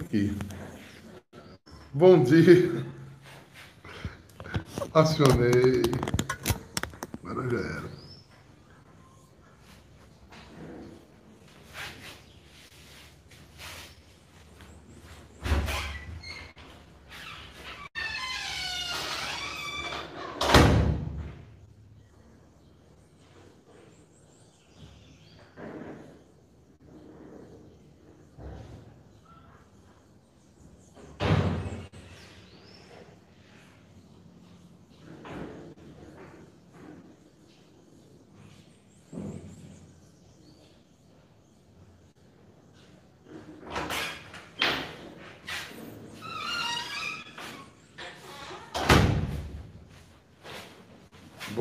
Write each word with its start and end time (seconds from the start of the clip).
aqui. 0.00 0.36
Bom 1.94 2.22
dia. 2.24 2.84
Acionei. 4.92 5.82
Agora 7.24 7.48
já 7.48 7.58
era. 7.58 8.05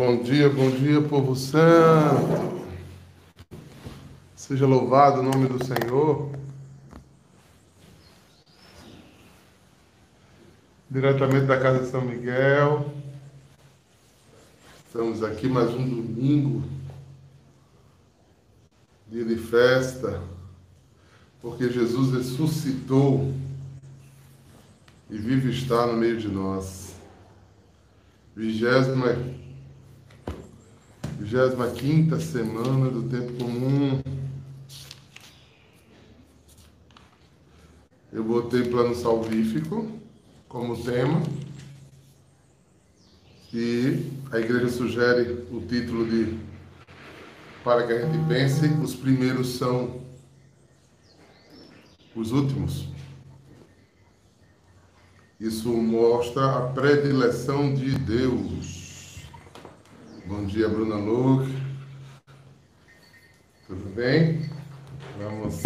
Bom 0.05 0.22
dia, 0.22 0.48
bom 0.48 0.70
dia, 0.70 1.02
povo 1.02 1.36
santo. 1.36 2.64
Seja 4.36 4.68
louvado 4.68 5.20
o 5.20 5.23
nome 5.23 5.48
do 5.48 5.66
Senhor. 5.66 6.31
Diretamente 10.88 11.48
da 11.48 11.59
Casa 11.59 11.80
de 11.80 11.89
São 11.89 12.02
Miguel. 12.02 12.94
Estamos 14.86 15.23
aqui 15.23 15.48
mais 15.48 15.72
um 15.72 15.89
domingo, 15.89 16.64
dia 19.08 19.26
de 19.26 19.38
festa, 19.38 20.22
porque 21.42 21.67
Jesus 21.67 22.14
ressuscitou 22.14 23.33
e 25.09 25.17
vive 25.17 25.50
está 25.50 25.88
no 25.88 25.94
meio 25.94 26.20
de 26.20 26.28
nós. 26.28 26.94
Vigésima 28.36 29.34
25 31.26 32.22
semana 32.22 32.88
do 32.88 33.09
tempo 33.09 33.34
comum. 33.34 34.00
Eu 38.14 38.23
botei 38.23 38.64
plano 38.70 38.94
salvífico 38.94 39.92
como 40.48 40.82
tema. 40.84 41.23
E 43.52 44.12
a 44.32 44.40
igreja 44.40 44.70
sugere 44.70 45.48
o 45.52 45.62
título 45.62 46.06
de 46.08 46.38
Para 47.64 47.88
que 47.88 47.94
a 47.94 48.06
gente 48.06 48.28
pense, 48.28 48.67
os 48.67 48.95
primeiros 48.95 49.56
são 49.58 50.02
os 52.16 52.32
últimos. 52.32 52.88
Isso 55.39 55.70
mostra 55.70 56.58
a 56.58 56.62
predileção 56.67 57.73
de 57.73 57.98
Deus 57.98 58.84
Bom 60.28 60.44
dia, 60.44 60.68
Bruna 60.68 60.95
Luke. 60.95 61.56
Tudo 63.68 63.94
bem? 63.94 64.50
Vamos 65.20 65.62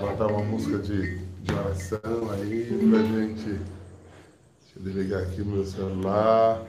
botar 0.00 0.28
uma 0.28 0.44
música 0.44 0.78
de, 0.78 1.18
de 1.18 1.52
oração 1.52 2.30
aí 2.30 2.88
pra 2.88 3.02
gente. 3.02 3.44
Deixa 3.44 4.76
eu 4.76 4.82
desligar 4.84 5.22
aqui 5.24 5.42
meu 5.42 5.66
celular. 5.66 6.64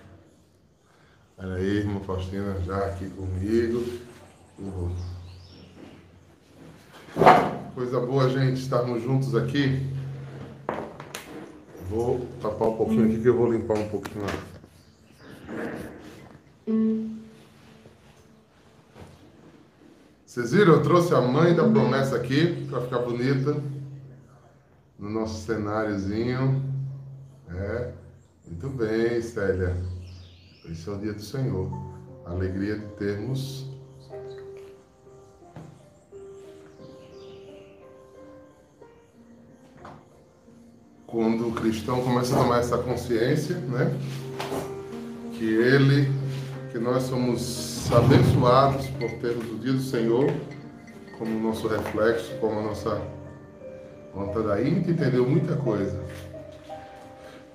Olha 1.38 1.54
aí, 1.54 1.78
irmã 1.78 2.00
Faustina 2.00 2.60
já 2.62 2.84
aqui 2.88 3.08
comigo. 3.12 3.86
Coisa 7.76 8.00
boa, 8.00 8.28
gente, 8.28 8.60
estarmos 8.60 9.04
juntos 9.04 9.36
aqui. 9.36 9.88
Vou 11.92 12.26
tapar 12.42 12.70
um 12.70 12.78
pouquinho 12.78 13.06
aqui 13.06 13.22
que 13.22 13.30
eu 13.30 13.38
vou 13.38 13.52
limpar 13.54 13.78
um 13.78 13.88
pouquinho 13.88 14.26
a 14.26 14.51
vocês 20.26 20.52
viram? 20.52 20.74
Eu 20.74 20.84
trouxe 20.84 21.14
a 21.14 21.22
mãe 21.22 21.56
da 21.56 21.68
promessa 21.68 22.16
aqui 22.16 22.66
para 22.70 22.82
ficar 22.82 23.00
bonita 23.00 23.56
no 24.98 25.10
nosso 25.10 25.46
cenáriozinho. 25.46 26.64
É, 27.50 27.92
muito 28.48 28.70
bem, 28.70 29.22
Célia. 29.22 29.76
Esse 30.70 30.90
é 30.90 30.92
o 30.92 30.98
dia 30.98 31.14
do 31.14 31.22
Senhor. 31.22 31.70
Alegria 32.26 32.78
de 32.78 32.86
termos 32.96 33.72
quando 41.12 41.50
o 41.50 41.52
cristão 41.52 42.02
começa 42.02 42.34
a 42.34 42.42
tomar 42.42 42.60
essa 42.60 42.78
consciência, 42.78 43.58
né? 43.58 43.94
Que 45.34 45.44
ele, 45.44 46.10
que 46.72 46.80
nós 46.80 47.04
somos 47.04 47.92
abençoados 47.92 48.88
por 48.88 49.10
termos 49.20 49.52
o 49.52 49.56
dia 49.56 49.74
do 49.74 49.82
Senhor 49.82 50.32
como 51.18 51.40
nosso 51.40 51.68
reflexo, 51.68 52.34
como 52.40 52.60
a 52.60 52.64
nossa 52.64 53.02
vontade. 54.14 54.52
Aí 54.52 54.68
a 54.68 54.70
gente 54.70 54.92
entendeu 54.92 55.28
muita 55.28 55.56
coisa. 55.58 56.00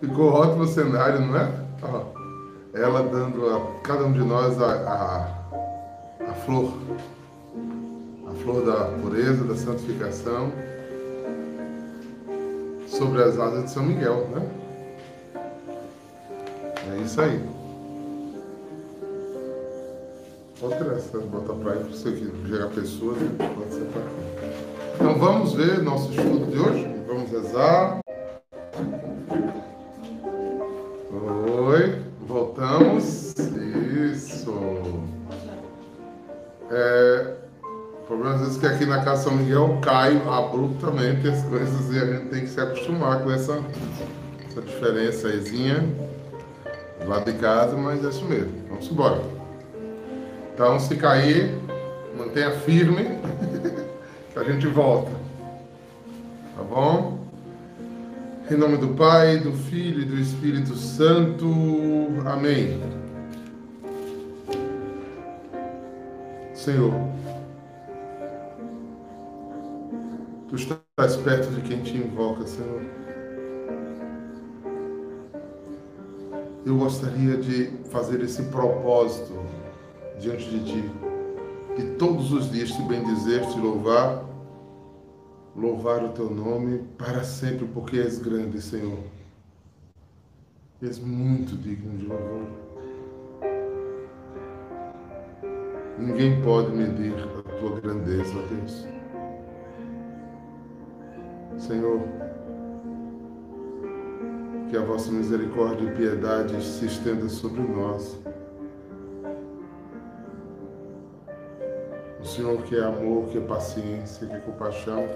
Ficou 0.00 0.32
ótimo 0.32 0.65
o 0.65 0.69
cenário, 0.69 1.21
não 1.21 1.37
é? 1.37 1.66
ela 2.75 3.03
dando 3.03 3.49
a 3.49 3.81
cada 3.82 4.04
um 4.04 4.12
de 4.12 4.21
nós 4.21 4.60
a, 4.60 4.72
a, 4.72 6.31
a 6.31 6.34
flor, 6.44 6.75
a 8.28 8.34
flor 8.43 8.66
da 8.66 8.84
pureza, 9.00 9.44
da 9.44 9.56
santificação, 9.56 10.53
sobre 12.87 13.22
as 13.22 13.38
asas 13.38 13.65
de 13.65 13.71
São 13.71 13.83
Miguel, 13.83 14.28
né? 14.28 14.47
É 16.93 16.98
isso 17.03 17.21
aí. 17.21 17.56
Pode 20.59 20.78
tirar 20.78 20.94
essa, 20.94 21.19
botar 21.19 21.53
para 21.53 21.72
aí, 21.72 21.78
para 21.81 21.89
você 21.89 22.17
gerar 22.47 22.69
pessoas, 22.69 23.19
pode 23.37 23.75
ser 23.75 23.84
para 23.93 24.00
cá. 24.00 24.09
Então 24.94 25.19
vamos 25.19 25.53
ver 25.53 25.83
nosso 25.83 26.11
estudo 26.11 26.50
de 26.50 26.59
hoje. 26.59 26.97
Vamos 27.06 27.31
rezar. 27.31 28.00
Oi, 31.12 32.03
voltamos. 32.27 33.34
Isso. 34.15 34.55
É, 36.71 37.34
o 38.00 38.06
problema 38.06 38.47
é 38.47 38.59
que 38.59 38.66
aqui 38.66 38.87
na 38.87 39.05
Casa 39.05 39.25
São 39.25 39.37
Miguel 39.37 39.78
cai 39.83 40.16
abruptamente 40.27 41.28
as 41.28 41.43
coisas 41.45 41.93
e 41.93 41.99
a 41.99 42.06
gente 42.06 42.31
tem 42.31 42.41
que 42.41 42.49
se 42.49 42.61
acostumar 42.61 43.22
com 43.22 43.31
essa, 43.31 43.62
essa 44.49 44.62
diferença 44.62 45.28
ayzinha 45.28 45.84
lá 47.06 47.21
de 47.21 47.34
casa, 47.34 47.77
mas 47.77 48.03
é 48.03 48.09
isso 48.09 48.25
mesmo. 48.25 48.53
Vamos 48.71 48.91
embora. 48.91 49.36
Então, 50.56 50.81
se 50.81 50.97
cair, 50.97 51.55
mantenha 52.17 52.50
firme, 52.50 53.05
que 54.33 54.39
a 54.39 54.43
gente 54.43 54.67
volta. 54.67 55.11
Tá 56.56 56.62
bom? 56.62 57.19
Em 58.50 58.56
nome 58.56 58.78
do 58.78 58.89
Pai, 58.95 59.37
do 59.37 59.53
Filho 59.53 60.00
e 60.00 60.05
do 60.06 60.19
Espírito 60.19 60.75
Santo. 60.75 61.47
Amém. 62.25 62.81
Senhor, 66.55 66.95
Tu 70.49 70.56
estás 70.56 71.16
perto 71.22 71.51
de 71.51 71.60
quem 71.69 71.83
te 71.83 71.98
invoca, 71.98 72.47
Senhor. 72.47 72.81
Eu 76.65 76.78
gostaria 76.78 77.36
de 77.36 77.66
fazer 77.91 78.22
esse 78.22 78.42
propósito 78.45 79.34
diante 80.18 80.48
de 80.48 80.65
ti. 80.65 80.91
E 81.78 81.83
todos 81.98 82.33
os 82.33 82.51
dias 82.51 82.71
te 82.71 82.83
bendizer, 82.83 83.47
te 83.47 83.59
louvar, 83.59 84.24
louvar 85.54 86.04
o 86.04 86.09
teu 86.10 86.30
nome 86.30 86.78
para 86.97 87.22
sempre, 87.22 87.66
porque 87.66 87.98
és 87.98 88.18
grande, 88.18 88.60
Senhor. 88.60 88.98
És 90.83 90.98
muito 90.98 91.57
digno 91.57 91.97
de 91.98 92.07
louvor. 92.07 92.47
Ninguém 95.98 96.41
pode 96.42 96.71
medir 96.72 97.15
a 97.15 97.42
tua 97.59 97.80
grandeza, 97.80 98.34
Deus. 98.51 98.86
Senhor, 101.59 102.01
que 104.71 104.77
a 104.77 104.83
vossa 104.83 105.10
misericórdia 105.10 105.89
e 105.89 105.95
piedade 105.95 106.62
se 106.62 106.84
estenda 106.84 107.28
sobre 107.28 107.62
nós 107.62 108.19
Senhor 112.36 112.62
que 112.65 112.77
é 112.77 112.84
amor, 112.84 113.28
que 113.28 113.38
é 113.38 113.41
paciência, 113.41 114.27
que 114.27 114.34
é 114.34 114.38
compaixão. 114.41 115.09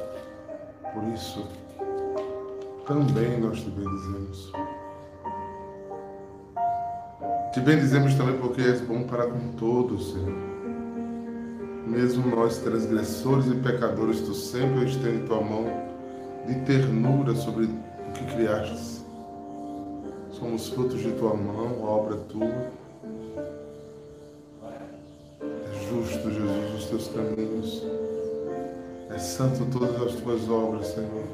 Por 0.95 1.05
isso, 1.13 1.47
também 2.87 3.39
nós 3.39 3.61
te 3.61 3.69
bendizemos. 3.69 4.51
Te 7.53 7.61
bendizemos 7.61 8.15
também 8.15 8.39
porque 8.39 8.63
és 8.63 8.81
bom 8.81 9.03
para 9.03 9.27
com 9.27 9.53
todos, 9.59 10.13
Senhor. 10.13 10.33
Mesmo 11.87 12.35
nós, 12.35 12.57
transgressores 12.57 13.49
e 13.49 13.57
pecadores, 13.57 14.23
tu 14.23 14.33
sempre 14.33 14.87
estende 14.87 15.27
tua 15.27 15.43
mão 15.43 15.67
de 16.47 16.55
ternura 16.63 17.35
sobre 17.35 17.67
o 17.67 18.13
que 18.15 18.25
criaste. 18.35 19.05
Somos 20.31 20.71
frutos 20.71 21.01
de 21.01 21.13
tua 21.13 21.35
mão, 21.35 21.83
obra 21.83 22.17
tua. 22.17 22.80
Caminhos. 27.11 27.83
É 29.11 29.19
santo 29.19 29.67
todas 29.71 30.01
as 30.03 30.21
tuas 30.21 30.49
obras, 30.49 30.87
Senhor. 30.87 31.25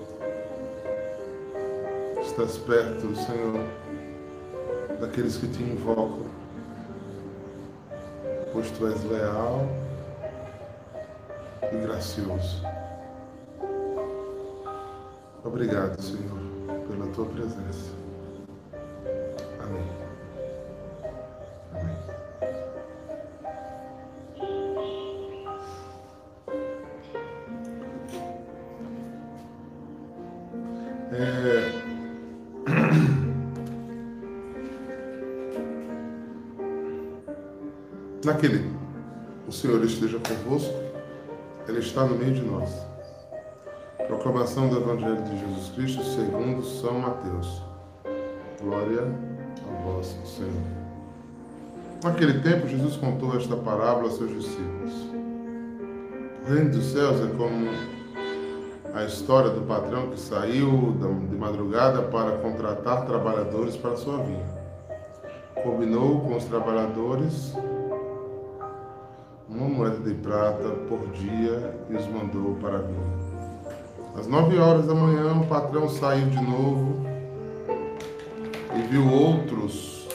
Estás 2.22 2.58
perto, 2.58 3.14
Senhor 3.14 3.86
daqueles 5.00 5.36
que 5.36 5.46
te 5.48 5.62
invocam, 5.62 6.26
pois 8.52 8.70
tu 8.72 8.86
és 8.86 9.04
leal 9.04 9.66
e 11.72 11.76
gracioso. 11.78 12.62
Obrigado, 15.44 16.00
Senhor, 16.00 16.38
pela 16.88 17.06
tua 17.12 17.26
presença. 17.26 17.92
Amém. 19.60 20.05
Senhor 39.56 39.82
esteja 39.84 40.18
convosco, 40.18 40.74
Ele 41.66 41.78
está 41.78 42.04
no 42.04 42.14
meio 42.14 42.34
de 42.34 42.42
nós. 42.42 42.70
Proclamação 44.06 44.68
do 44.68 44.76
Evangelho 44.76 45.22
de 45.22 45.38
Jesus 45.38 45.70
Cristo 45.74 46.04
segundo 46.04 46.62
São 46.62 46.98
Mateus. 47.00 47.62
Glória 48.60 49.02
a 49.02 49.82
vós, 49.82 50.14
Senhor. 50.24 50.50
Naquele 52.04 52.40
tempo, 52.40 52.68
Jesus 52.68 52.96
contou 52.96 53.34
esta 53.34 53.56
parábola 53.56 54.08
a 54.08 54.10
seus 54.10 54.30
discípulos. 54.30 54.92
O 56.44 56.52
reino 56.52 56.70
dos 56.70 56.84
céus 56.92 57.18
é 57.22 57.36
como 57.36 57.70
a 58.94 59.04
história 59.04 59.50
do 59.50 59.62
patrão 59.62 60.10
que 60.10 60.20
saiu 60.20 60.94
de 61.30 61.36
madrugada 61.36 62.02
para 62.02 62.36
contratar 62.38 63.06
trabalhadores 63.06 63.74
para 63.74 63.96
sua 63.96 64.18
vinha. 64.18 64.46
Combinou 65.62 66.20
com 66.20 66.36
os 66.36 66.44
trabalhadores 66.44 67.54
moeda 69.76 69.98
de 69.98 70.14
prata 70.14 70.70
por 70.88 71.06
dia 71.10 71.74
e 71.90 71.96
os 71.96 72.06
mandou 72.06 72.54
para 72.54 72.78
mim. 72.78 72.96
Às 74.18 74.26
nove 74.26 74.58
horas 74.58 74.86
da 74.86 74.94
manhã, 74.94 75.34
o 75.34 75.46
patrão 75.46 75.86
saiu 75.90 76.30
de 76.30 76.40
novo 76.40 77.04
e 78.74 78.82
viu 78.88 79.06
outros 79.12 80.08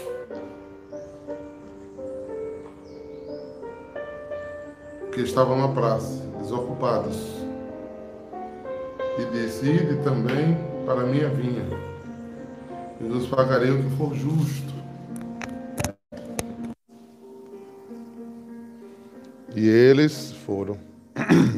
que 5.12 5.22
estavam 5.22 5.58
na 5.58 5.68
praça, 5.68 6.26
desocupados. 6.40 7.40
E 9.20 9.26
disse: 9.26 9.70
Ide 9.70 9.98
também 10.04 10.58
para 10.86 11.06
minha 11.06 11.30
vinha, 11.30 11.66
e 13.00 13.04
nos 13.04 13.28
pagarei 13.28 13.70
o 13.70 13.84
que 13.84 13.90
for 13.98 14.16
justo. 14.16 14.71
E 19.62 19.70
eles 19.70 20.32
foram. 20.32 20.76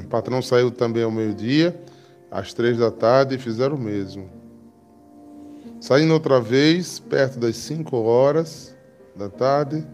O 0.04 0.08
patrão 0.10 0.42
saiu 0.42 0.70
também 0.70 1.04
ao 1.04 1.10
meio-dia, 1.10 1.82
às 2.30 2.54
três 2.54 2.78
da 2.78 2.92
tarde, 2.92 3.36
e 3.36 3.40
fizeram 3.40 3.78
o 3.78 3.80
mesmo. 3.80 4.30
Saindo 5.80 6.14
outra 6.14 6.42
vez, 6.42 7.00
perto 7.00 7.40
das 7.40 7.56
cinco 7.56 7.96
horas 7.96 8.76
da 9.16 9.30
tarde, 9.30 9.88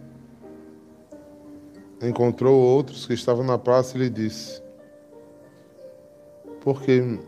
encontrou 2.02 2.60
outros 2.60 3.06
que 3.06 3.14
estavam 3.14 3.44
na 3.44 3.60
praça 3.60 3.96
e 3.96 4.00
lhe 4.00 4.10
disse: 4.10 4.60
Por 6.62 6.82
que 6.82 7.20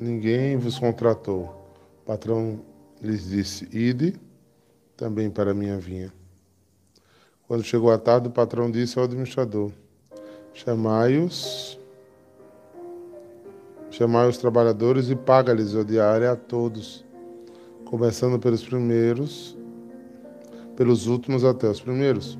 ninguém 0.00 0.56
vos 0.56 0.78
contratou? 0.78 1.54
O 2.00 2.06
patrão 2.06 2.58
lhes 3.02 3.28
disse: 3.28 3.68
Ide 3.70 4.18
também 4.96 5.28
para 5.28 5.52
minha 5.52 5.76
vinha. 5.76 6.10
Quando 7.46 7.62
chegou 7.62 7.92
a 7.92 7.98
tarde, 7.98 8.28
o 8.28 8.32
patrão 8.32 8.70
disse 8.70 8.98
ao 8.98 9.04
administrador: 9.04 9.70
Chamai-os, 10.54 11.78
chamai 13.90 14.28
os 14.28 14.36
trabalhadores 14.36 15.08
e 15.08 15.16
paga-lhes 15.16 15.74
o 15.74 15.84
diário 15.84 16.30
a 16.30 16.36
todos, 16.36 17.04
começando 17.84 18.38
pelos 18.38 18.62
primeiros, 18.62 19.56
pelos 20.76 21.06
últimos 21.06 21.44
até 21.44 21.68
os 21.68 21.80
primeiros. 21.80 22.38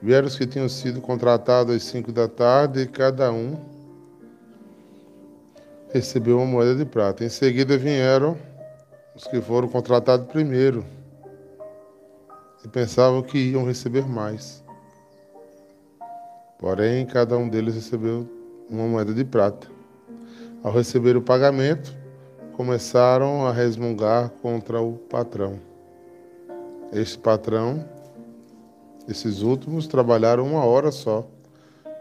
Vieram 0.00 0.28
os 0.28 0.38
que 0.38 0.46
tinham 0.46 0.68
sido 0.68 1.00
contratados 1.00 1.74
às 1.74 1.82
cinco 1.82 2.12
da 2.12 2.28
tarde 2.28 2.82
e 2.82 2.86
cada 2.86 3.32
um 3.32 3.56
recebeu 5.92 6.36
uma 6.36 6.46
moeda 6.46 6.76
de 6.76 6.84
prata. 6.84 7.24
Em 7.24 7.28
seguida 7.28 7.76
vieram 7.76 8.36
os 9.16 9.26
que 9.26 9.40
foram 9.40 9.66
contratados 9.66 10.28
primeiro 10.28 10.84
e 12.64 12.68
pensavam 12.68 13.22
que 13.22 13.38
iam 13.38 13.64
receber 13.64 14.06
mais. 14.06 14.62
Porém, 16.58 17.06
cada 17.06 17.38
um 17.38 17.48
deles 17.48 17.76
recebeu 17.76 18.28
uma 18.68 18.84
moeda 18.84 19.14
de 19.14 19.24
prata. 19.24 19.68
Ao 20.62 20.72
receber 20.72 21.16
o 21.16 21.22
pagamento, 21.22 21.96
começaram 22.54 23.46
a 23.46 23.52
resmungar 23.52 24.30
contra 24.42 24.82
o 24.82 24.94
patrão. 24.94 25.60
Este 26.92 27.16
patrão, 27.16 27.88
esses 29.08 29.40
últimos, 29.40 29.86
trabalharam 29.86 30.44
uma 30.44 30.64
hora 30.64 30.90
só, 30.90 31.24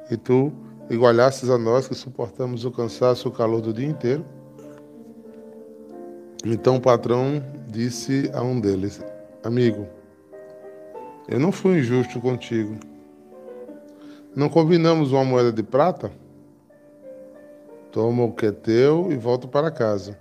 e 0.10 0.18
tu 0.18 0.52
igualastes 0.90 1.52
a 1.52 1.58
nós 1.58 1.88
que 1.88 1.94
suportamos 1.94 2.66
o 2.66 2.72
cansaço 2.72 3.28
e 3.28 3.30
o 3.30 3.34
calor 3.34 3.62
do 3.62 3.72
dia 3.72 3.88
inteiro. 3.88 4.26
Então 6.44 6.78
o 6.78 6.82
patrão 6.82 7.44
disse 7.68 8.32
a 8.34 8.42
um 8.42 8.60
deles: 8.60 9.04
Amigo, 9.44 9.86
eu 11.28 11.40
não 11.40 11.52
fui 11.52 11.80
injusto 11.80 12.20
contigo 12.20 12.76
não 14.38 14.50
combinamos 14.50 15.14
uma 15.14 15.26
moeda 15.26 15.52
de 15.52 15.64
prata? 15.64 16.12
Toma 17.92 18.24
o 18.24 18.32
que 18.32 18.46
é 18.46 18.52
teu 18.52 19.12
e 19.12 19.16
volta 19.16 19.48
para 19.48 19.72
casa. 19.72 20.16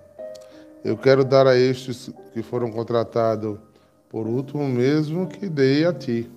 Eu 0.83 0.97
quero 0.97 1.23
dar 1.23 1.47
a 1.47 1.55
estes 1.55 2.09
que 2.33 2.43
foram 2.43 2.73
contratados 2.73 3.59
por 4.09 4.27
último 4.27 4.67
mesmo 4.67 5.27
que 5.27 5.51
dei 5.51 5.85
a 5.85 5.93
ti. 5.93 6.31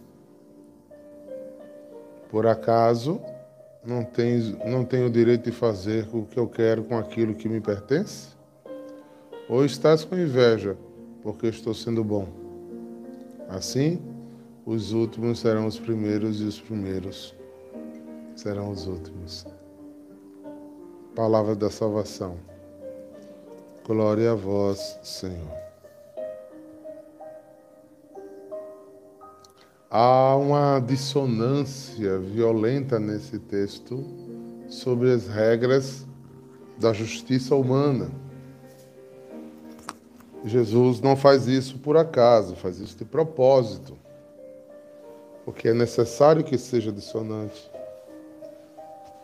Por 2.29 2.45
acaso 2.45 3.21
não 3.81 4.03
tens, 4.03 4.57
não 4.65 4.83
tenho 4.83 5.07
o 5.07 5.09
direito 5.09 5.45
de 5.45 5.53
fazer 5.53 6.05
o 6.11 6.23
que 6.23 6.37
eu 6.37 6.49
quero 6.49 6.83
com 6.83 6.97
aquilo 6.97 7.33
que 7.33 7.47
me 7.47 7.61
pertence? 7.61 8.35
Ou 9.47 9.63
estás 9.63 10.03
com 10.03 10.17
inveja 10.17 10.75
porque 11.23 11.47
estou 11.47 11.73
sendo 11.73 12.03
bom? 12.03 12.27
Assim, 13.47 14.01
os 14.65 14.91
últimos 14.91 15.39
serão 15.39 15.65
os 15.65 15.79
primeiros 15.79 16.41
e 16.41 16.43
os 16.43 16.59
primeiros 16.59 17.38
serão 18.39 18.71
os 18.71 18.87
últimos. 18.87 19.45
Palavra 21.13 21.55
da 21.55 21.69
salvação. 21.69 22.37
Glória 23.85 24.31
a 24.31 24.35
vós, 24.35 24.97
Senhor. 25.03 25.57
Há 29.91 30.37
uma 30.37 30.79
dissonância 30.79 32.17
violenta 32.17 32.97
nesse 32.97 33.39
texto 33.39 34.05
sobre 34.69 35.11
as 35.11 35.27
regras 35.27 36.05
da 36.77 36.93
justiça 36.93 37.55
humana. 37.55 38.09
Jesus 40.45 41.01
não 41.01 41.17
faz 41.17 41.45
isso 41.47 41.77
por 41.79 41.97
acaso, 41.97 42.55
faz 42.55 42.79
isso 42.79 42.95
de 42.95 43.03
propósito, 43.03 43.97
porque 45.43 45.67
é 45.67 45.73
necessário 45.73 46.41
que 46.41 46.57
seja 46.57 46.89
dissonante. 46.89 47.78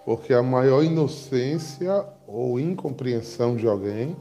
Porque 0.05 0.35
a 0.35 0.43
maior 0.43 0.83
inocência 0.83 2.05
ou 2.27 2.59
incompreensão 2.59 3.55
de 3.55 3.67
alguém 3.67 4.15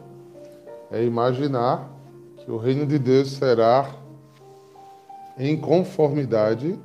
é 0.91 1.05
imaginar 1.05 1.91
que 2.39 2.51
o 2.51 2.57
reino 2.57 2.87
de 2.87 2.99
Deus 2.99 3.33
será 3.33 3.95
em 5.39 5.55
conformidade 5.59 6.79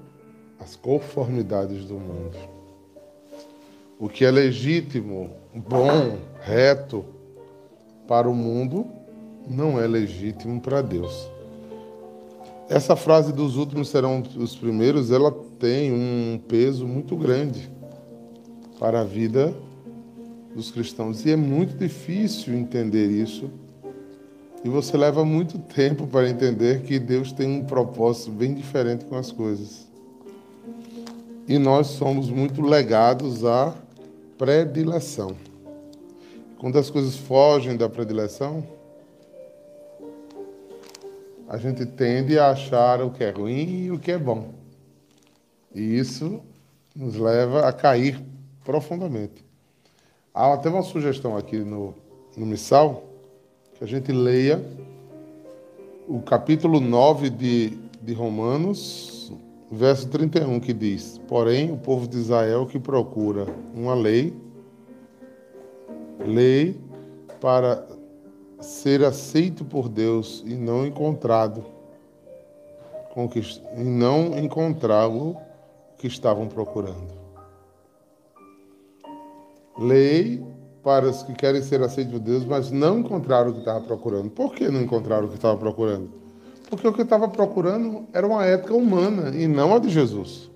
às 0.59 0.75
conformidades 0.75 1.85
do 1.85 1.93
mundo. 1.93 2.37
O 3.97 4.09
que 4.09 4.25
é 4.25 4.31
legítimo, 4.31 5.29
bom, 5.53 6.17
reto 6.41 7.05
para 8.05 8.29
o 8.29 8.35
mundo, 8.35 8.85
não 9.47 9.79
é 9.79 9.87
legítimo 9.87 10.59
para 10.59 10.81
Deus. 10.81 11.29
Essa 12.67 12.97
frase 12.97 13.31
dos 13.31 13.55
últimos 13.55 13.87
serão 13.89 14.21
os 14.37 14.55
primeiros, 14.55 15.09
ela 15.09 15.33
tem 15.57 15.91
um 15.91 16.39
peso 16.47 16.85
muito 16.85 17.15
grande 17.15 17.78
para 18.79 19.01
a 19.01 19.03
vida 19.03 19.53
dos 20.55 20.71
cristãos. 20.71 21.25
E 21.25 21.31
é 21.31 21.35
muito 21.35 21.77
difícil 21.77 22.55
entender 22.55 23.07
isso. 23.07 23.51
E 24.63 24.69
você 24.69 24.97
leva 24.97 25.23
muito 25.23 25.59
tempo 25.59 26.07
para 26.07 26.29
entender 26.29 26.81
que 26.81 26.97
Deus 26.97 27.31
tem 27.31 27.59
um 27.59 27.65
propósito 27.65 28.31
bem 28.31 28.53
diferente 28.53 29.05
com 29.05 29.15
as 29.15 29.31
coisas. 29.31 29.87
E 31.47 31.57
nós 31.57 31.87
somos 31.87 32.29
muito 32.29 32.61
legados 32.61 33.43
à 33.45 33.75
predileção. 34.37 35.35
Quando 36.57 36.77
as 36.77 36.89
coisas 36.89 37.15
fogem 37.15 37.77
da 37.77 37.87
predileção, 37.87 38.63
a 41.47 41.57
gente 41.57 41.85
tende 41.85 42.37
a 42.37 42.51
achar 42.51 43.01
o 43.01 43.11
que 43.11 43.23
é 43.23 43.31
ruim 43.31 43.85
e 43.85 43.91
o 43.91 43.97
que 43.97 44.11
é 44.11 44.17
bom. 44.17 44.53
E 45.73 45.97
isso 45.97 46.41
nos 46.95 47.15
leva 47.15 47.67
a 47.67 47.73
cair 47.73 48.21
profundamente. 48.63 49.45
Há 50.33 50.53
até 50.53 50.69
uma 50.69 50.83
sugestão 50.83 51.35
aqui 51.35 51.57
no, 51.57 51.93
no 52.37 52.45
Missal, 52.45 53.03
que 53.75 53.83
a 53.83 53.87
gente 53.87 54.11
leia 54.11 54.63
o 56.07 56.21
capítulo 56.21 56.79
9 56.79 57.29
de, 57.29 57.77
de 58.01 58.13
Romanos, 58.13 59.31
verso 59.71 60.07
31, 60.07 60.59
que 60.59 60.73
diz: 60.73 61.19
Porém, 61.27 61.71
o 61.71 61.77
povo 61.77 62.07
de 62.07 62.17
Israel 62.17 62.65
que 62.65 62.79
procura 62.79 63.45
uma 63.75 63.93
lei, 63.93 64.33
lei 66.19 66.79
para 67.39 67.87
ser 68.59 69.03
aceito 69.03 69.63
por 69.63 69.87
Deus 69.87 70.43
e 70.45 70.55
não 70.55 70.85
encontrado, 70.85 71.63
e 73.75 73.83
não 73.83 74.37
encontrar 74.37 75.07
o 75.07 75.35
que 75.97 76.07
estavam 76.07 76.47
procurando. 76.47 77.18
Lei 79.79 80.43
para 80.83 81.09
os 81.09 81.23
que 81.23 81.33
querem 81.33 81.61
ser 81.61 81.81
aceitos 81.81 82.13
por 82.13 82.19
Deus, 82.19 82.45
mas 82.45 82.71
não 82.71 82.99
encontraram 82.99 83.51
o 83.51 83.53
que 83.53 83.59
estavam 83.59 83.83
procurando. 83.83 84.29
Por 84.29 84.53
que 84.53 84.69
não 84.69 84.81
encontraram 84.81 85.25
o 85.25 85.29
que 85.29 85.35
estavam 85.35 85.57
procurando? 85.57 86.09
Porque 86.69 86.87
o 86.87 86.93
que 86.93 87.01
estava 87.01 87.27
procurando 87.27 88.05
era 88.13 88.27
uma 88.27 88.45
ética 88.45 88.75
humana 88.75 89.35
e 89.35 89.47
não 89.47 89.73
a 89.73 89.79
de 89.79 89.89
Jesus. 89.89 90.49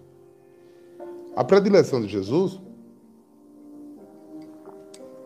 A 1.35 1.43
predileção 1.43 2.01
de 2.01 2.07
Jesus 2.07 2.59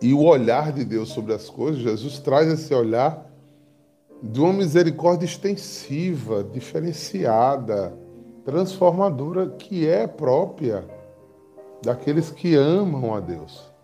e 0.01 0.13
o 0.13 0.23
olhar 0.23 0.71
de 0.71 0.85
Deus 0.85 1.09
sobre 1.09 1.33
as 1.33 1.49
coisas, 1.49 1.81
Jesus 1.81 2.19
traz 2.19 2.47
esse 2.47 2.73
olhar 2.73 3.29
de 4.23 4.39
uma 4.39 4.53
misericórdia 4.53 5.25
extensiva, 5.25 6.43
diferenciada, 6.43 7.93
transformadora, 8.45 9.49
que 9.49 9.87
é 9.87 10.07
própria 10.07 10.85
daqueles 11.83 12.31
que 12.31 12.55
amam 12.55 13.13
a 13.13 13.19
Deus. 13.19 13.76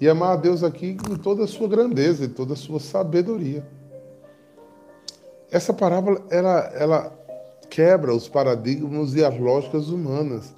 E 0.00 0.08
amar 0.08 0.32
a 0.32 0.36
Deus 0.36 0.64
aqui 0.64 0.96
em 1.10 1.16
toda 1.16 1.44
a 1.44 1.46
sua 1.46 1.68
grandeza 1.68 2.24
e 2.24 2.28
toda 2.28 2.54
a 2.54 2.56
sua 2.56 2.80
sabedoria. 2.80 3.66
Essa 5.50 5.74
parábola, 5.74 6.24
ela, 6.30 6.58
ela 6.74 7.20
quebra 7.68 8.14
os 8.14 8.28
paradigmas 8.28 9.14
e 9.14 9.22
as 9.22 9.38
lógicas 9.38 9.88
humanas. 9.88 10.54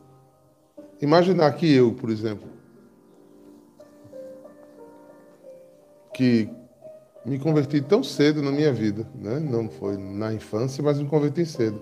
Imaginar 1.00 1.50
que 1.56 1.72
eu, 1.74 1.92
por 1.92 2.08
exemplo, 2.10 2.48
que 6.14 6.48
me 7.24 7.38
converti 7.38 7.80
tão 7.80 8.04
cedo 8.04 8.42
na 8.42 8.52
minha 8.52 8.72
vida, 8.72 9.08
né? 9.14 9.40
não 9.40 9.68
foi 9.68 9.96
na 9.96 10.32
infância, 10.32 10.84
mas 10.84 10.98
me 10.98 11.06
converti 11.08 11.44
cedo. 11.44 11.80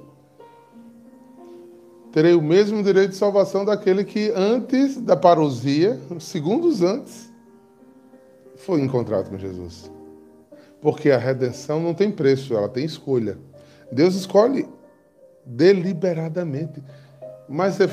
Terei 2.13 2.35
o 2.35 2.43
mesmo 2.43 2.83
direito 2.83 3.11
de 3.11 3.17
salvação 3.17 3.65
daquele 3.65 4.05
que 4.05 4.33
antes 4.35 5.01
da 5.01 5.17
parousia, 5.17 6.01
segundos 6.19 6.83
antes, 6.83 7.30
foi 8.65 8.81
encontrado 8.81 9.31
com 9.31 9.39
Jesus. 9.39 9.91
Porque 10.81 11.11
a 11.11 11.19
redenção 11.19 11.81
não 11.81 11.93
tem 11.93 12.11
preço, 12.11 12.55
ela 12.55 12.69
tem 12.69 12.85
escolha. 12.85 13.39
Deus 13.93 14.15
escolhe 14.15 14.69
deliberadamente. 15.45 16.83
Mas 17.49 17.81
é, 17.81 17.87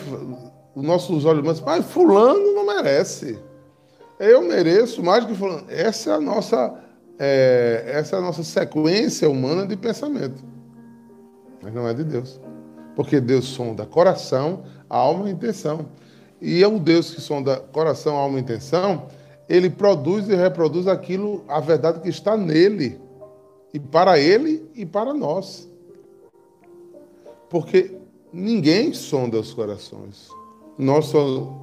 os 0.76 0.84
nossos 0.84 1.26
olhos, 1.26 1.62
mas 1.62 1.86
fulano 1.86 2.54
não 2.54 2.66
merece. 2.66 3.40
Eu 4.20 4.42
mereço 4.42 5.04
mais 5.04 5.26
do 5.26 5.32
que 5.32 5.38
fulano. 5.38 5.66
Essa 5.70 6.12
é 6.12 6.14
a 6.14 6.20
nossa, 6.20 6.74
é, 7.20 7.84
essa 7.88 8.16
é 8.16 8.20
a 8.20 8.22
nossa 8.22 8.44
sequência 8.44 9.30
humana 9.30 9.66
de 9.66 9.76
pensamento. 9.76 10.44
Mas 11.62 11.74
não 11.74 11.88
é 11.88 11.94
de 11.94 12.04
Deus. 12.04 12.40
Porque 12.96 13.20
Deus 13.20 13.46
sonda 13.46 13.86
coração, 13.86 14.64
alma 14.90 15.30
e 15.30 15.34
intenção. 15.34 15.88
E 16.42 16.64
é 16.64 16.68
o 16.68 16.80
Deus 16.80 17.14
que 17.14 17.22
sonda 17.22 17.58
coração, 17.58 18.16
alma 18.16 18.38
e 18.38 18.42
intenção, 18.42 19.08
ele 19.50 19.70
produz 19.70 20.28
e 20.28 20.36
reproduz 20.36 20.88
aquilo, 20.88 21.44
a 21.48 21.60
verdade 21.60 22.02
que 22.02 22.10
está 22.10 22.36
nele. 22.36 23.00
E 23.74 23.80
para 23.80 24.20
ele 24.20 24.70
e 24.76 24.86
para 24.86 25.14
nós. 25.14 25.70
Porque 27.50 27.98
ninguém 28.32 28.94
sonda 28.94 29.40
os 29.40 29.54
corações. 29.54 30.30
Nós 30.78 31.06
só 31.06 31.54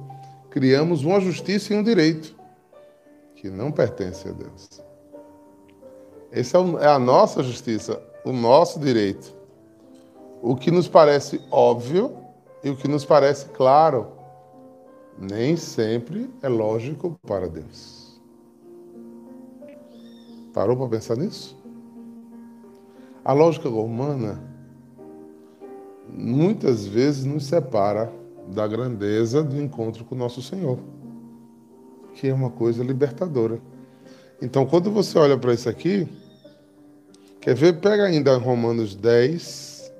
criamos 0.49 1.03
uma 1.03 1.19
justiça 1.19 1.73
e 1.73 1.77
um 1.77 1.83
direito 1.83 2.35
que 3.35 3.49
não 3.49 3.71
pertence 3.71 4.27
a 4.27 4.31
Deus. 4.31 4.81
Essa 6.31 6.57
é, 6.57 6.85
é 6.85 6.87
a 6.87 6.99
nossa 6.99 7.43
justiça, 7.43 8.01
o 8.23 8.31
nosso 8.31 8.79
direito. 8.79 9.33
O 10.41 10.55
que 10.55 10.71
nos 10.71 10.87
parece 10.87 11.41
óbvio 11.51 12.17
e 12.63 12.69
o 12.69 12.75
que 12.75 12.87
nos 12.87 13.05
parece 13.05 13.45
claro, 13.49 14.07
nem 15.17 15.55
sempre 15.55 16.29
é 16.41 16.49
lógico 16.49 17.19
para 17.25 17.47
Deus. 17.47 18.21
Parou 20.53 20.77
para 20.77 20.89
pensar 20.89 21.17
nisso? 21.17 21.57
A 23.23 23.33
lógica 23.33 23.67
humana 23.69 24.41
muitas 26.07 26.85
vezes 26.85 27.25
nos 27.25 27.45
separa 27.45 28.13
da 28.47 28.67
grandeza 28.67 29.43
do 29.43 29.59
encontro 29.59 30.05
com 30.05 30.15
o 30.15 30.17
nosso 30.17 30.41
Senhor 30.41 30.79
que 32.15 32.29
é 32.29 32.33
uma 32.33 32.49
coisa 32.49 32.83
libertadora. 32.83 33.59
Então, 34.41 34.65
quando 34.65 34.89
você 34.89 35.17
olha 35.19 35.37
para 35.37 35.53
isso 35.53 35.69
aqui, 35.69 36.07
quer 37.39 37.55
ver? 37.55 37.79
Pega 37.79 38.05
ainda 38.05 38.35
Romanos 38.37 38.95
10, 38.95 39.91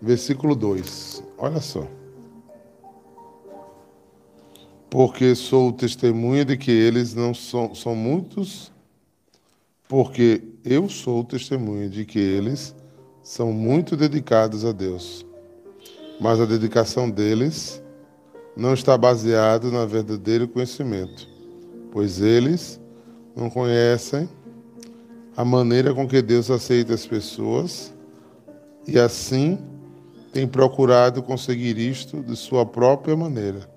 versículo 0.00 0.54
2. 0.54 1.24
Olha 1.38 1.60
só. 1.60 1.86
Porque 4.96 5.34
sou 5.34 5.74
testemunha 5.74 6.42
de 6.42 6.56
que 6.56 6.70
eles 6.70 7.14
não 7.14 7.34
são, 7.34 7.74
são 7.74 7.94
muitos, 7.94 8.72
porque 9.86 10.42
eu 10.64 10.88
sou 10.88 11.22
testemunha 11.22 11.86
de 11.86 12.06
que 12.06 12.18
eles 12.18 12.74
são 13.22 13.52
muito 13.52 13.94
dedicados 13.94 14.64
a 14.64 14.72
Deus. 14.72 15.26
Mas 16.18 16.40
a 16.40 16.46
dedicação 16.46 17.10
deles 17.10 17.82
não 18.56 18.72
está 18.72 18.96
baseado 18.96 19.70
na 19.70 19.84
verdadeiro 19.84 20.48
conhecimento, 20.48 21.28
pois 21.92 22.22
eles 22.22 22.80
não 23.36 23.50
conhecem 23.50 24.26
a 25.36 25.44
maneira 25.44 25.92
com 25.92 26.08
que 26.08 26.22
Deus 26.22 26.50
aceita 26.50 26.94
as 26.94 27.06
pessoas 27.06 27.92
e 28.88 28.98
assim 28.98 29.58
têm 30.32 30.48
procurado 30.48 31.22
conseguir 31.22 31.76
isto 31.76 32.22
de 32.22 32.34
sua 32.34 32.64
própria 32.64 33.14
maneira. 33.14 33.75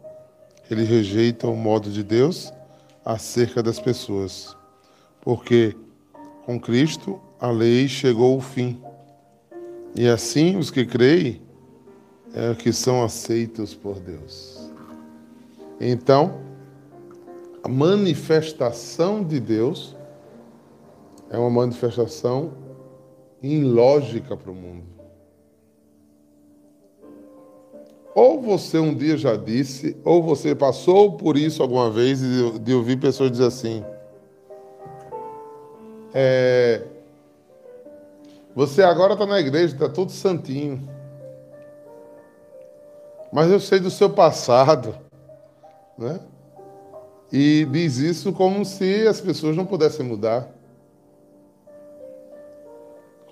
Eles 0.69 0.87
rejeitam 0.87 1.53
o 1.53 1.57
modo 1.57 1.89
de 1.89 2.03
Deus 2.03 2.53
acerca 3.03 3.63
das 3.63 3.79
pessoas, 3.79 4.55
porque 5.21 5.75
com 6.45 6.59
Cristo 6.59 7.19
a 7.39 7.49
lei 7.49 7.87
chegou 7.87 8.35
ao 8.35 8.41
fim. 8.41 8.81
E 9.95 10.07
assim 10.07 10.57
os 10.57 10.69
que 10.69 10.85
creem 10.85 11.41
é 12.33 12.53
que 12.53 12.71
são 12.71 13.03
aceitos 13.03 13.73
por 13.73 13.99
Deus. 13.99 14.69
Então, 15.81 16.41
a 17.63 17.67
manifestação 17.67 19.23
de 19.23 19.39
Deus 19.39 19.95
é 21.29 21.37
uma 21.37 21.49
manifestação 21.49 22.53
ilógica 23.41 24.35
para 24.35 24.51
o 24.51 24.55
mundo. 24.55 24.98
Ou 28.19 28.41
você 28.41 28.77
um 28.77 28.93
dia 28.93 29.15
já 29.15 29.37
disse, 29.37 29.95
ou 30.03 30.21
você 30.21 30.53
passou 30.53 31.13
por 31.13 31.37
isso 31.37 31.63
alguma 31.63 31.89
vez 31.89 32.19
de, 32.19 32.59
de 32.59 32.73
ouvir 32.73 32.99
pessoas 32.99 33.31
dizer 33.31 33.45
assim: 33.45 33.81
é, 36.13 36.83
Você 38.53 38.83
agora 38.83 39.13
está 39.13 39.25
na 39.25 39.39
igreja, 39.39 39.73
está 39.73 39.87
todo 39.87 40.11
santinho. 40.11 40.85
Mas 43.31 43.49
eu 43.49 43.57
sei 43.57 43.79
do 43.79 43.89
seu 43.89 44.09
passado. 44.09 44.93
Né? 45.97 46.19
E 47.31 47.65
diz 47.71 47.99
isso 47.99 48.33
como 48.33 48.65
se 48.65 49.07
as 49.07 49.21
pessoas 49.21 49.55
não 49.55 49.65
pudessem 49.65 50.05
mudar. 50.05 50.45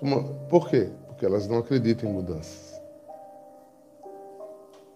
Como, 0.00 0.46
por 0.48 0.70
quê? 0.70 0.88
Porque 1.08 1.26
elas 1.26 1.46
não 1.46 1.58
acreditam 1.58 2.08
em 2.08 2.12
mudanças. 2.14 2.67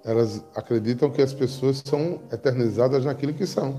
Elas 0.04 0.44
acreditam 0.54 1.10
que 1.10 1.22
as 1.22 1.32
pessoas 1.32 1.82
são 1.84 2.20
eternizadas 2.32 3.04
naquilo 3.04 3.32
que 3.32 3.46
são. 3.46 3.76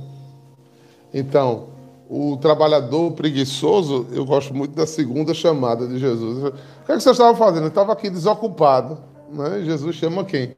Então, 1.14 1.68
o 2.10 2.38
trabalhador 2.38 3.12
preguiçoso, 3.12 4.08
eu 4.12 4.26
gosto 4.26 4.54
muito 4.54 4.76
da 4.76 4.86
segunda 4.86 5.34
chamada 5.34 5.88
de 5.88 5.98
Jesus. 5.98 6.44
O 6.44 6.52
que, 6.86 6.92
é 6.92 6.96
que 6.96 7.02
você 7.02 7.12
estava 7.12 7.36
fazendo? 7.36 7.64
Eu 7.64 7.70
estava 7.70 7.92
aqui 7.92 8.10
desocupado. 8.10 9.00
Né? 9.32 9.64
Jesus 9.64 9.96
chama 9.96 10.24
quem? 10.24 10.56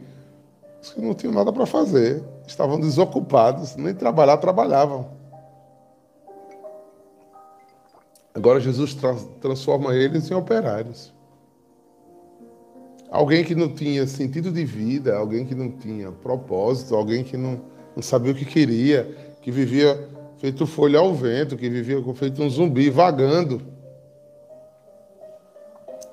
Os 0.81 0.91
que 0.91 1.01
não 1.01 1.13
tinham 1.13 1.33
nada 1.33 1.51
para 1.51 1.65
fazer. 1.65 2.23
Estavam 2.45 2.79
desocupados, 2.79 3.75
nem 3.75 3.93
trabalhar, 3.93 4.37
trabalhavam. 4.37 5.09
Agora 8.33 8.59
Jesus 8.59 8.93
tra 8.93 9.15
transforma 9.39 9.95
eles 9.95 10.29
em 10.29 10.33
operários. 10.33 11.14
Alguém 13.15 13.45
que 13.45 13.55
não 13.55 13.69
tinha 13.69 14.05
sentido 14.05 14.51
de 14.51 14.65
vida, 14.65 15.15
alguém 15.15 15.45
que 15.45 15.55
não 15.55 15.71
tinha 15.71 16.11
propósito, 16.11 16.93
alguém 16.93 17.23
que 17.23 17.37
não, 17.37 17.61
não 17.95 18.03
sabia 18.03 18.33
o 18.33 18.35
que 18.35 18.43
queria, 18.43 19.09
que 19.41 19.49
vivia 19.49 20.09
feito 20.37 20.67
folha 20.67 20.99
ao 20.99 21.13
vento, 21.13 21.55
que 21.55 21.69
vivia 21.69 22.03
feito 22.13 22.43
um 22.43 22.49
zumbi, 22.49 22.89
vagando. 22.89 23.61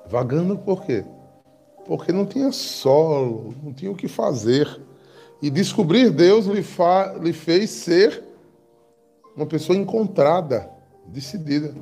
Vagando 0.07 0.57
por 0.57 0.85
quê? 0.85 1.03
Porque 1.85 2.13
não 2.13 2.25
tinha 2.25 2.53
solo, 2.53 3.53
não 3.61 3.73
tinha 3.73 3.91
o 3.91 3.95
que 3.95 4.07
fazer. 4.07 4.79
E 5.41 5.49
descobrir 5.49 6.09
Deus 6.09 6.45
lhe, 6.45 6.63
lhe 7.21 7.33
fez 7.33 7.69
ser 7.69 8.23
uma 9.35 9.45
pessoa 9.45 9.77
encontrada, 9.77 10.69
decidida. 11.05 11.75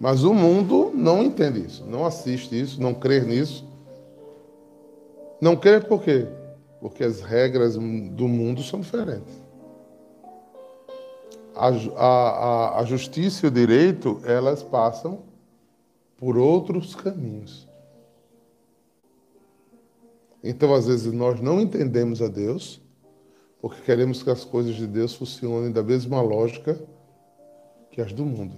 Mas 0.00 0.24
o 0.24 0.32
mundo 0.32 0.92
não 0.94 1.22
entende 1.22 1.60
isso, 1.60 1.84
não 1.84 2.06
assiste 2.06 2.58
isso, 2.58 2.80
não 2.80 2.94
crê 2.94 3.20
nisso. 3.20 3.65
Não 5.40 5.56
crê 5.56 5.80
por 5.80 6.02
quê? 6.02 6.26
Porque 6.80 7.04
as 7.04 7.20
regras 7.20 7.74
do 7.74 8.28
mundo 8.28 8.62
são 8.62 8.80
diferentes. 8.80 9.34
A, 11.54 11.68
a, 11.96 12.80
a, 12.80 12.84
justiça 12.84 13.46
e 13.46 13.48
o 13.48 13.50
direito, 13.50 14.20
elas 14.24 14.62
passam 14.62 15.20
por 16.18 16.36
outros 16.36 16.94
caminhos. 16.94 17.66
Então, 20.44 20.74
às 20.74 20.86
vezes, 20.86 21.12
nós 21.12 21.40
não 21.40 21.60
entendemos 21.60 22.20
a 22.20 22.28
Deus, 22.28 22.80
porque 23.60 23.80
queremos 23.82 24.22
que 24.22 24.30
as 24.30 24.44
coisas 24.44 24.74
de 24.74 24.86
Deus 24.86 25.14
funcionem 25.14 25.72
da 25.72 25.82
mesma 25.82 26.20
lógica 26.20 26.78
que 27.90 28.02
as 28.02 28.12
do 28.12 28.24
mundo. 28.24 28.54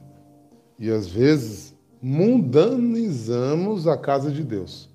E 0.79 0.91
às 0.91 1.07
vezes 1.07 1.75
mundanizamos 2.03 3.87
a 3.87 3.97
casa 3.97 4.31
de 4.31 4.43
Deus. 4.43 4.91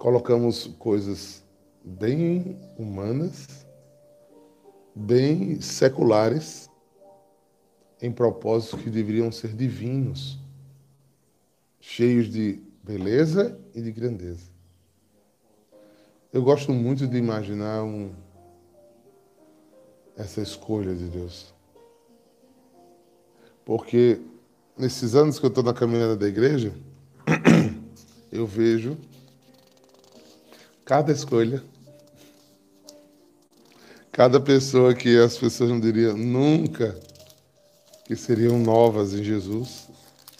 Colocamos 0.00 0.66
coisas 0.78 1.44
bem 1.84 2.58
humanas, 2.78 3.66
bem 4.94 5.60
seculares, 5.60 6.70
em 8.00 8.10
propósitos 8.10 8.80
que 8.80 8.88
deveriam 8.88 9.30
ser 9.30 9.52
divinos, 9.52 10.38
cheios 11.78 12.30
de 12.30 12.62
beleza 12.82 13.60
e 13.74 13.82
de 13.82 13.92
grandeza. 13.92 14.50
Eu 16.32 16.42
gosto 16.42 16.72
muito 16.72 17.06
de 17.06 17.18
imaginar 17.18 17.82
um, 17.82 18.10
essa 20.16 20.40
escolha 20.40 20.94
de 20.94 21.08
Deus. 21.10 21.52
Porque 23.66 24.18
nesses 24.78 25.14
anos 25.14 25.38
que 25.38 25.44
eu 25.44 25.50
estou 25.50 25.62
na 25.62 25.74
caminhada 25.74 26.16
da 26.16 26.26
igreja, 26.26 26.72
eu 28.32 28.46
vejo 28.46 28.96
cada 30.90 31.12
escolha, 31.12 31.62
cada 34.10 34.40
pessoa 34.40 34.92
que 34.92 35.16
as 35.18 35.38
pessoas 35.38 35.70
não 35.70 35.78
diriam 35.78 36.16
nunca 36.16 36.98
que 38.04 38.16
seriam 38.16 38.58
novas 38.58 39.14
em 39.14 39.22
Jesus, 39.22 39.88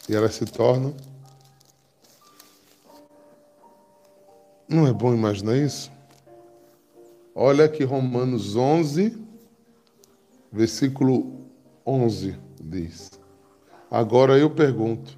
e 0.09 0.17
elas 0.17 0.35
se 0.35 0.45
tornam. 0.45 0.93
Não 4.69 4.89
é 4.89 4.93
bom 4.93 5.15
imaginar 5.15 5.57
isso? 5.57 5.89
Olha 7.33 7.69
que 7.69 7.85
Romanos 7.85 8.57
11, 8.57 9.17
versículo 10.51 11.47
11 11.87 12.37
diz. 12.61 13.09
Agora 13.89 14.37
eu 14.37 14.51
pergunto: 14.51 15.17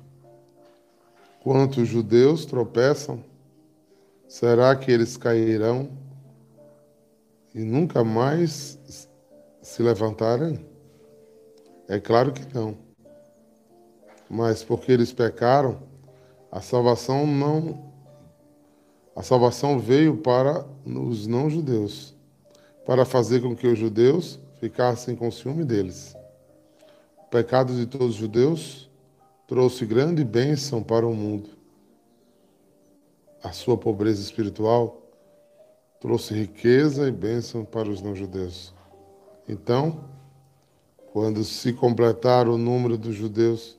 quantos 1.43 1.89
judeus 1.89 2.45
tropeçam? 2.45 3.32
Será 4.33 4.75
que 4.75 4.91
eles 4.91 5.19
cairão 5.19 5.91
e 7.55 7.61
nunca 7.61 8.03
mais 8.03 9.07
se 9.61 9.83
levantarem? 9.83 10.65
É 11.87 12.01
claro 12.01 12.33
que 12.33 12.43
não. 12.55 12.79
Mas 14.31 14.65
porque 14.65 14.91
eles 14.91 15.13
pecaram, 15.13 15.83
a 16.51 16.63
salvação 16.63 17.27
não 17.27 17.93
a 19.15 19.23
salvação 19.23 19.79
veio 19.79 20.17
para 20.17 20.65
os 20.87 21.27
não 21.27 21.51
judeus, 21.51 22.17
para 22.87 23.05
fazer 23.05 23.43
com 23.43 23.55
que 23.55 23.67
os 23.67 23.79
judeus 23.79 24.41
ficassem 24.59 25.15
com 25.15 25.31
ciúme 25.31 25.67
deles 25.67 26.17
pecado 27.31 27.75
de 27.75 27.87
todos 27.87 28.09
os 28.09 28.15
judeus 28.15 28.91
trouxe 29.47 29.87
grande 29.87 30.23
bênção 30.23 30.83
para 30.83 31.07
o 31.07 31.15
mundo. 31.15 31.62
A 33.43 33.53
sua 33.53 33.77
pobreza 33.77 34.23
espiritual 34.23 35.03
trouxe 36.01 36.35
riqueza 36.35 37.09
e 37.09 37.13
bênção 37.13 37.65
para 37.65 37.89
os 37.89 38.01
não-judeus. 38.01 38.73
Então, 39.49 40.05
quando 41.13 41.45
se 41.45 41.73
completar 41.73 42.49
o 42.49 42.57
número 42.57 42.97
dos 42.97 43.15
judeus 43.15 43.77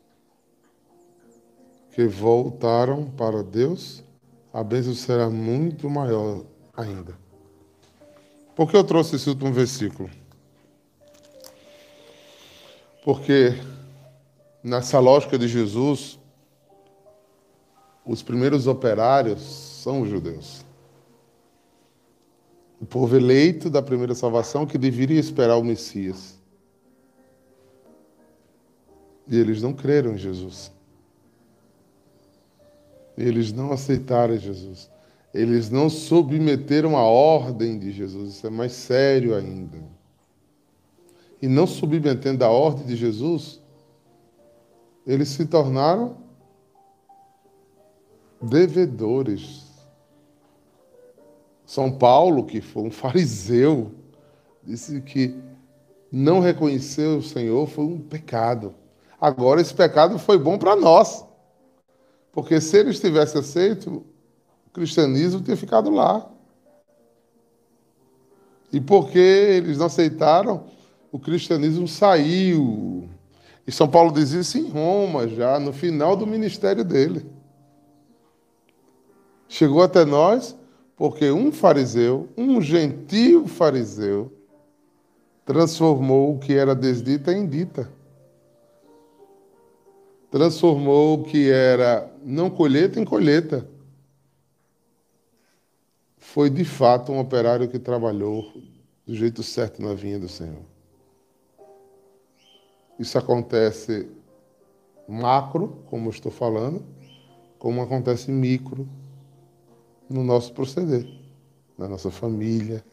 que 1.91 2.06
voltaram 2.06 3.10
para 3.12 3.43
Deus, 3.43 4.04
a 4.54 4.63
bênção 4.63 4.93
será 4.93 5.30
muito 5.30 5.89
maior 5.89 6.43
ainda. 6.76 7.17
Por 8.56 8.69
que 8.69 8.78
eu 8.78 8.84
trouxe 8.84 9.15
esse 9.15 9.30
último 9.30 9.52
versículo? 9.52 10.10
Porque 13.04 13.54
nessa 14.63 14.99
lógica 14.99 15.38
de 15.38 15.47
Jesus, 15.47 16.19
os 18.06 18.22
primeiros 18.22 18.68
operários 18.68 19.42
são 19.42 20.02
os 20.02 20.10
judeus. 20.10 20.66
O 22.80 22.86
povo 22.86 23.16
eleito 23.16 23.70
da 23.70 23.82
primeira 23.82 24.13
salvação 24.13 24.66
que 24.66 24.78
deveria 24.78 25.20
esperar 25.20 25.58
o 25.58 25.63
Messias. 25.63 26.38
E 29.28 29.38
eles 29.38 29.62
não 29.62 29.74
creram 29.74 30.13
em 30.13 30.18
Jesus. 30.18 30.72
Eles 33.18 33.54
não 33.54 33.72
aceitaram 33.72 34.38
Jesus. 34.38 34.89
Eles 35.34 35.70
não 35.70 35.89
submeteram 35.89 36.98
a 36.98 37.04
ordem 37.04 37.80
de 37.80 37.92
Jesus. 37.92 38.36
Isso 38.36 38.48
é 38.48 38.50
mais 38.50 38.74
sério 38.74 39.34
ainda 39.34 39.94
e 41.44 41.48
não 41.50 41.68
submetendo 41.68 42.42
a 42.46 42.50
ordem 42.50 42.86
de 42.86 42.96
Jesus, 42.96 43.60
eles 45.06 45.28
se 45.28 45.46
tornaram 45.46 46.16
devedores. 48.43 49.63
São 51.65 51.91
Paulo, 51.91 52.45
que 52.45 52.62
foi 52.62 52.84
um 52.84 52.91
fariseu, 52.91 53.91
disse 54.63 55.01
que 55.01 55.36
não 56.12 56.39
reconhecer 56.39 57.08
o 57.08 57.23
Senhor 57.23 57.67
foi 57.67 57.86
um 57.86 57.99
pecado. 57.99 58.75
Agora, 59.19 59.62
esse 59.62 59.73
pecado 59.73 60.19
foi 60.19 60.38
bom 60.38 60.58
para 60.58 60.75
nós. 60.75 61.25
Porque 62.32 62.60
se 62.60 62.77
eles 62.77 62.99
tivessem 62.99 63.39
aceito, 63.39 64.03
o 64.67 64.69
cristianismo 64.71 65.39
teria 65.39 65.56
ficado 65.56 65.89
lá. 65.89 66.29
E 68.71 68.82
porque 68.82 69.19
eles 69.19 69.77
não 69.77 69.86
aceitaram, 69.86 70.65
o 71.12 71.19
cristianismo 71.19 71.88
saiu. 71.88 73.08
E 73.65 73.71
São 73.71 73.88
Paulo 73.88 74.12
diz 74.12 74.32
isso 74.32 74.58
em 74.58 74.67
Roma, 74.67 75.27
já 75.27 75.60
no 75.60 75.71
final 75.71 76.15
do 76.15 76.27
ministério 76.27 76.84
dele. 76.84 77.25
Chegou 79.54 79.84
até 79.84 80.04
nós 80.04 80.58
porque 80.96 81.30
um 81.30 81.52
fariseu, 81.52 82.28
um 82.36 82.60
gentil 82.60 83.48
fariseu, 83.48 84.34
transformou 85.46 86.34
o 86.34 86.39
que 86.39 86.56
era 86.56 86.74
desdita 86.74 87.32
em 87.32 87.46
dita. 87.46 87.88
Transformou 90.32 91.20
o 91.20 91.24
que 91.24 91.52
era 91.52 92.12
não 92.24 92.50
colheita 92.50 93.00
em 93.00 93.06
colheita. 93.06 93.70
Foi 96.18 96.50
de 96.50 96.66
fato 96.66 97.12
um 97.12 97.20
operário 97.20 97.70
que 97.70 97.78
trabalhou 97.78 98.52
do 99.06 99.13
jeito 99.13 99.44
certo 99.44 99.84
na 99.84 99.94
vinha 99.94 100.18
do 100.18 100.28
Senhor. 100.28 100.63
Isso 102.98 103.20
acontece 103.20 104.10
macro, 105.08 105.84
como 105.86 106.08
eu 106.08 106.12
estou 106.12 106.32
falando, 106.32 106.84
como 107.60 107.84
acontece 107.84 108.32
micro 108.32 108.89
no 110.13 110.23
nosso 110.23 110.54
proceder, 110.54 111.08
na 111.76 111.88
nossa 111.88 112.12
família, 112.12 112.86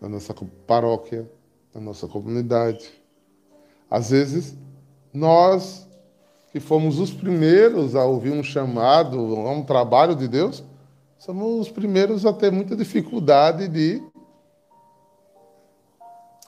na 0.00 0.08
nossa 0.08 0.32
paróquia, 0.68 1.28
na 1.74 1.80
nossa 1.80 2.06
comunidade. 2.06 2.88
Às 3.90 4.10
vezes, 4.10 4.56
nós 5.12 5.88
que 6.52 6.60
fomos 6.60 7.00
os 7.00 7.10
primeiros 7.12 7.96
a 7.96 8.04
ouvir 8.04 8.30
um 8.30 8.42
chamado, 8.42 9.18
a 9.18 9.50
um 9.50 9.64
trabalho 9.64 10.14
de 10.14 10.28
Deus, 10.28 10.62
somos 11.18 11.66
os 11.66 11.72
primeiros 11.72 12.24
a 12.24 12.32
ter 12.32 12.52
muita 12.52 12.76
dificuldade 12.76 13.66
de 13.66 14.00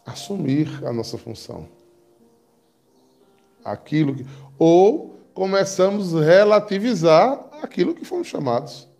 assumir 0.06 0.68
a 0.86 0.92
nossa 0.92 1.18
função. 1.18 1.66
Aquilo 3.64 4.14
que, 4.14 4.26
ou 4.56 5.16
começamos 5.34 6.14
a 6.14 6.22
relativizar 6.22 7.48
aquilo 7.60 7.92
que 7.92 8.04
fomos 8.04 8.28
chamados. 8.28 8.93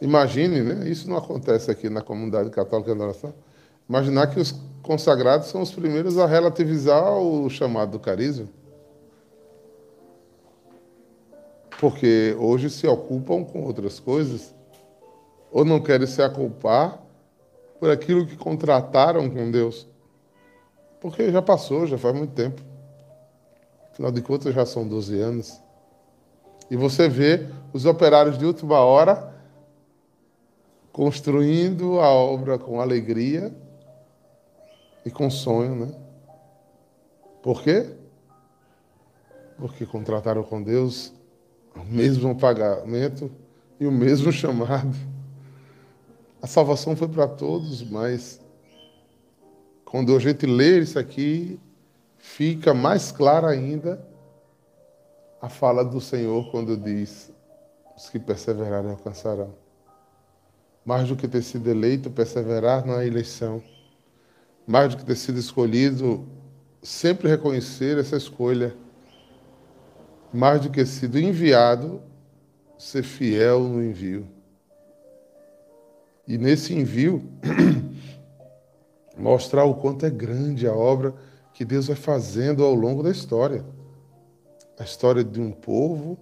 Imagine, 0.00 0.62
né? 0.62 0.88
Isso 0.88 1.08
não 1.08 1.16
acontece 1.16 1.70
aqui 1.70 1.90
na 1.90 2.00
comunidade 2.00 2.48
católica 2.50 2.94
da 2.94 3.04
oração. 3.04 3.34
Imaginar 3.88 4.28
que 4.28 4.40
os 4.40 4.54
consagrados 4.82 5.48
são 5.48 5.60
os 5.60 5.72
primeiros 5.72 6.16
a 6.16 6.26
relativizar 6.26 7.18
o 7.18 7.50
chamado 7.50 7.92
do 7.92 7.98
carisma. 7.98 8.48
Porque 11.78 12.34
hoje 12.38 12.70
se 12.70 12.86
ocupam 12.86 13.44
com 13.44 13.64
outras 13.64 13.98
coisas, 13.98 14.54
ou 15.50 15.64
não 15.64 15.80
querem 15.80 16.06
se 16.06 16.22
aculpar 16.22 17.00
por 17.78 17.90
aquilo 17.90 18.26
que 18.26 18.36
contrataram 18.36 19.28
com 19.28 19.50
Deus. 19.50 19.86
Porque 21.00 21.30
já 21.32 21.40
passou, 21.40 21.86
já 21.86 21.96
faz 21.98 22.14
muito 22.14 22.34
tempo. 22.34 22.60
Afinal 23.90 24.12
de 24.12 24.22
contas, 24.22 24.54
já 24.54 24.64
são 24.64 24.86
12 24.86 25.18
anos. 25.18 25.60
E 26.70 26.76
você 26.76 27.08
vê 27.08 27.48
os 27.72 27.86
operários 27.86 28.38
de 28.38 28.44
última 28.44 28.78
hora 28.80 29.29
construindo 30.92 32.00
a 32.00 32.08
obra 32.08 32.58
com 32.58 32.80
alegria 32.80 33.54
e 35.04 35.10
com 35.10 35.30
sonho, 35.30 35.74
né? 35.74 35.94
Por 37.42 37.62
quê? 37.62 37.88
Porque 39.56 39.86
contrataram 39.86 40.42
com 40.42 40.62
Deus 40.62 41.12
o 41.74 41.84
mesmo 41.84 42.36
pagamento 42.36 43.30
e 43.78 43.86
o 43.86 43.92
mesmo 43.92 44.32
chamado. 44.32 44.96
A 46.42 46.46
salvação 46.46 46.96
foi 46.96 47.08
para 47.08 47.28
todos, 47.28 47.82
mas 47.82 48.40
quando 49.84 50.14
a 50.16 50.18
gente 50.18 50.46
lê 50.46 50.80
isso 50.80 50.98
aqui, 50.98 51.60
fica 52.16 52.72
mais 52.72 53.12
clara 53.12 53.48
ainda 53.48 54.06
a 55.40 55.48
fala 55.48 55.84
do 55.84 56.00
Senhor 56.00 56.50
quando 56.50 56.76
diz: 56.76 57.32
os 57.96 58.08
que 58.08 58.18
perseverarem 58.18 58.90
alcançarão. 58.90 59.54
Mais 60.84 61.08
do 61.08 61.16
que 61.16 61.28
ter 61.28 61.42
sido 61.42 61.68
eleito, 61.68 62.10
perseverar 62.10 62.86
na 62.86 63.04
eleição. 63.04 63.62
Mais 64.66 64.90
do 64.90 64.98
que 64.98 65.04
ter 65.04 65.16
sido 65.16 65.38
escolhido, 65.38 66.26
sempre 66.82 67.28
reconhecer 67.28 67.98
essa 67.98 68.16
escolha 68.16 68.74
mais 70.32 70.60
do 70.60 70.70
que 70.70 70.84
sido 70.86 71.18
enviado, 71.18 72.00
ser 72.78 73.02
fiel 73.02 73.60
no 73.60 73.82
envio. 73.82 74.26
E 76.26 76.38
nesse 76.38 76.72
envio, 76.72 77.28
mostrar 79.18 79.64
o 79.64 79.74
quanto 79.74 80.06
é 80.06 80.10
grande 80.10 80.66
a 80.66 80.72
obra 80.72 81.14
que 81.52 81.64
Deus 81.64 81.88
vai 81.88 81.96
fazendo 81.96 82.64
ao 82.64 82.74
longo 82.74 83.02
da 83.02 83.10
história. 83.10 83.64
A 84.78 84.84
história 84.84 85.24
de 85.24 85.40
um 85.40 85.50
povo, 85.50 86.16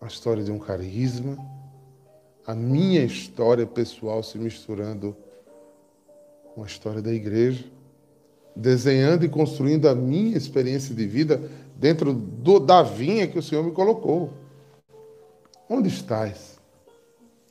a 0.00 0.06
história 0.06 0.42
de 0.42 0.50
um 0.50 0.58
carisma, 0.58 1.36
a 2.48 2.54
minha 2.54 3.04
história 3.04 3.66
pessoal 3.66 4.22
se 4.22 4.38
misturando 4.38 5.14
com 6.54 6.62
a 6.62 6.66
história 6.66 7.02
da 7.02 7.12
igreja, 7.12 7.66
desenhando 8.56 9.22
e 9.22 9.28
construindo 9.28 9.86
a 9.86 9.94
minha 9.94 10.34
experiência 10.34 10.94
de 10.94 11.06
vida 11.06 11.42
dentro 11.76 12.14
do, 12.14 12.58
da 12.58 12.82
vinha 12.82 13.28
que 13.28 13.38
o 13.38 13.42
Senhor 13.42 13.62
me 13.62 13.70
colocou. 13.70 14.32
Onde 15.68 15.90
estás? 15.90 16.58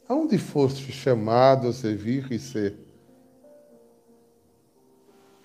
Aonde 0.09 0.39
foste 0.39 0.91
chamado 0.91 1.67
a 1.67 1.73
servir 1.73 2.31
e 2.31 2.39
ser? 2.39 2.75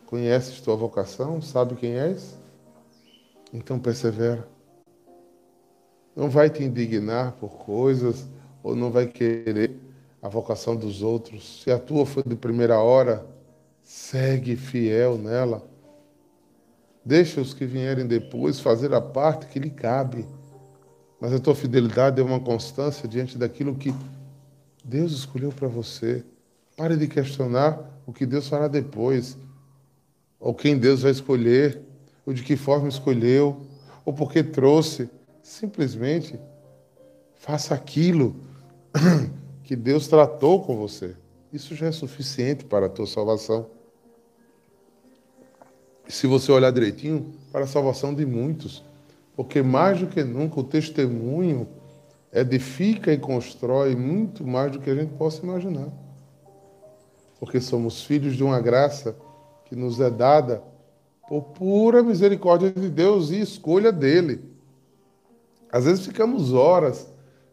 Conheces 0.07 0.63
tua 0.63 0.77
vocação? 0.77 1.43
Sabe 1.43 1.75
quem 1.75 1.93
és? 1.93 2.39
Então 3.53 3.79
persevera. 3.79 4.49
Não 6.17 6.31
vai 6.31 6.49
te 6.49 6.65
indignar 6.65 7.33
por 7.33 7.51
coisas 7.51 8.27
ou 8.63 8.77
não 8.77 8.91
vai 8.91 9.07
querer 9.07 9.77
a 10.23 10.29
vocação 10.29 10.77
dos 10.77 11.03
outros. 11.03 11.63
Se 11.63 11.71
a 11.71 11.79
tua 11.79 12.07
foi 12.07 12.23
de 12.23 12.37
primeira 12.37 12.79
hora, 12.79 13.27
segue 13.83 14.55
fiel 14.55 15.19
nela. 15.19 15.69
Deixa 17.05 17.41
os 17.41 17.53
que 17.53 17.67
vierem 17.67 18.07
depois 18.07 18.61
fazer 18.61 18.95
a 18.95 19.01
parte 19.01 19.47
que 19.47 19.59
lhe 19.59 19.71
cabe. 19.71 20.25
Mas 21.21 21.33
a 21.33 21.41
tua 21.41 21.55
fidelidade 21.55 22.21
é 22.21 22.25
uma 22.25 22.39
constância 22.39 23.09
diante 23.09 23.37
daquilo 23.37 23.75
que 23.75 23.93
Deus 24.85 25.13
escolheu 25.13 25.51
para 25.51 25.69
você. 25.69 26.25
Pare 26.77 26.97
de 26.97 27.09
questionar 27.09 27.79
o 28.07 28.13
que 28.13 28.25
Deus 28.25 28.49
fará 28.49 28.69
depois, 28.69 29.37
ou 30.39 30.55
quem 30.55 30.79
Deus 30.79 31.03
vai 31.03 31.13
escolher, 31.13 31.81
ou 32.25 32.33
de 32.33 32.43
que 32.43 32.57
forma 32.57 32.89
escolheu, 32.89 33.61
ou 34.05 34.13
porque 34.13 34.43
trouxe. 34.43 35.09
Simplesmente 35.43 36.39
faça 37.35 37.75
aquilo 37.75 38.37
que 39.65 39.77
Deus 39.77 40.09
tratou 40.09 40.63
com 40.63 40.77
você. 40.77 41.15
Isso 41.53 41.75
já 41.75 41.87
é 41.87 41.93
suficiente 41.93 42.65
para 42.65 42.87
a 42.87 42.89
tua 42.89 43.07
salvação 43.07 43.67
se 46.09 46.27
você 46.27 46.53
olhar 46.53 46.71
direitinho, 46.71 47.33
para 47.51 47.65
a 47.65 47.67
salvação 47.67 48.15
de 48.15 48.27
muitos. 48.27 48.85
Porque 49.35 49.63
mais 49.63 50.01
do 50.01 50.07
que 50.07 50.23
nunca 50.23 50.61
o 50.61 50.65
testemunho 50.65 51.67
edifica 52.33 53.13
e 53.13 53.19
constrói 53.19 53.97
muito 53.97 54.47
mais 54.47 54.73
do 54.73 54.79
que 54.79 54.91
a 54.91 54.95
gente 54.95 55.15
possa 55.15 55.43
imaginar. 55.43 55.89
Porque 57.41 57.61
somos 57.61 58.05
filhos 58.05 58.37
de 58.37 58.45
uma 58.45 58.61
graça 58.61 59.17
que 59.65 59.75
nos 59.75 60.01
é 60.01 60.11
dada 60.11 60.63
por 61.29 61.43
pura 61.45 62.03
misericórdia 62.03 62.71
de 62.71 62.91
Deus 62.91 63.31
e 63.31 63.41
escolha 63.41 63.91
dele. 63.91 64.45
Às 65.71 65.87
vezes 65.87 66.05
ficamos 66.05 66.53
horas 66.53 67.09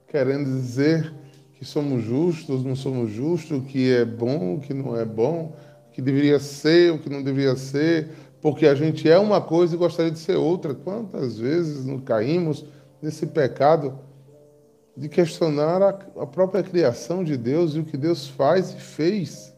querendo 0.07 0.45
dizer 0.45 1.13
que 1.59 1.65
somos 1.65 2.01
justos, 2.01 2.63
não 2.63 2.73
somos 2.73 3.11
justos, 3.11 3.57
o 3.57 3.61
que 3.61 3.91
é 3.91 4.05
bom, 4.05 4.55
o 4.55 4.59
que 4.61 4.73
não 4.73 4.97
é 4.97 5.03
bom, 5.03 5.53
o 5.89 5.91
que 5.91 6.01
deveria 6.01 6.39
ser, 6.39 6.93
o 6.93 6.97
que 6.97 7.09
não 7.09 7.21
deveria 7.21 7.57
ser, 7.57 8.11
porque 8.41 8.65
a 8.65 8.73
gente 8.73 9.09
é 9.09 9.19
uma 9.19 9.41
coisa 9.41 9.75
e 9.75 9.77
gostaria 9.77 10.09
de 10.09 10.19
ser 10.19 10.37
outra. 10.37 10.73
Quantas 10.73 11.37
vezes 11.37 11.83
nos 11.83 12.01
caímos 12.03 12.63
nesse 13.01 13.27
pecado 13.27 13.99
de 14.95 15.09
questionar 15.09 15.81
a, 15.81 15.89
a 15.89 16.25
própria 16.25 16.63
criação 16.63 17.25
de 17.25 17.35
Deus 17.35 17.75
e 17.75 17.79
o 17.79 17.83
que 17.83 17.97
Deus 17.97 18.25
faz 18.25 18.71
e 18.71 18.79
fez? 18.79 19.53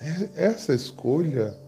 É, 0.00 0.44
essa 0.44 0.72
escolha 0.72 1.58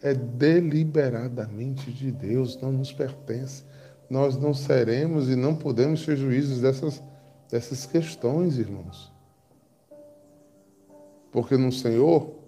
é 0.00 0.14
deliberadamente 0.14 1.90
de 1.90 2.12
Deus, 2.12 2.56
não 2.62 2.70
nos 2.70 2.92
pertence. 2.92 3.64
Nós 4.08 4.36
não 4.36 4.54
seremos 4.54 5.28
e 5.28 5.34
não 5.34 5.56
podemos 5.56 6.04
ser 6.04 6.16
juízes 6.16 6.60
dessas, 6.60 7.02
dessas 7.50 7.86
questões, 7.86 8.58
irmãos. 8.58 9.12
Porque 11.30 11.56
no 11.56 11.72
Senhor 11.72 12.44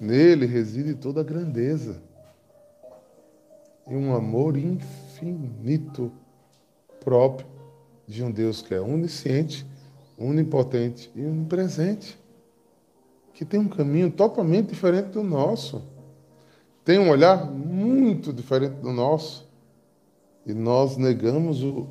Nele 0.00 0.44
reside 0.44 0.94
toda 0.94 1.20
a 1.20 1.24
grandeza 1.24 2.02
e 3.86 3.94
um 3.94 4.14
amor 4.14 4.56
infinito 4.56 6.10
próprio 7.00 7.46
de 8.06 8.22
um 8.22 8.30
Deus 8.30 8.60
que 8.60 8.74
é 8.74 8.80
onisciente, 8.80 9.66
onipotente 10.18 11.10
e 11.14 11.24
onipresente, 11.24 12.18
que 13.32 13.44
tem 13.44 13.60
um 13.60 13.68
caminho 13.68 14.10
totalmente 14.10 14.68
diferente 14.68 15.10
do 15.10 15.22
nosso, 15.22 15.82
tem 16.84 16.98
um 16.98 17.08
olhar 17.08 17.50
muito 17.50 18.32
diferente 18.32 18.76
do 18.76 18.92
nosso, 18.92 19.48
e 20.46 20.52
nós 20.52 20.96
negamos 20.96 21.62
o, 21.62 21.86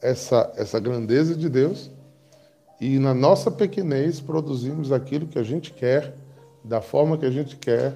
essa, 0.00 0.52
essa 0.56 0.78
grandeza 0.78 1.34
de 1.34 1.48
Deus 1.48 1.90
e 2.80 2.98
na 2.98 3.12
nossa 3.12 3.50
pequenez 3.50 4.20
produzimos 4.20 4.92
aquilo 4.92 5.26
que 5.26 5.38
a 5.38 5.42
gente 5.42 5.72
quer 5.72 6.14
da 6.62 6.80
forma 6.80 7.18
que 7.18 7.26
a 7.26 7.30
gente 7.30 7.56
quer, 7.56 7.94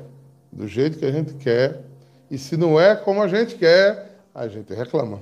do 0.50 0.66
jeito 0.66 0.98
que 0.98 1.04
a 1.04 1.12
gente 1.12 1.34
quer, 1.34 1.82
e 2.30 2.38
se 2.38 2.56
não 2.56 2.80
é 2.80 2.96
como 2.96 3.22
a 3.22 3.28
gente 3.28 3.56
quer, 3.56 4.18
a 4.34 4.48
gente 4.48 4.72
reclama. 4.72 5.20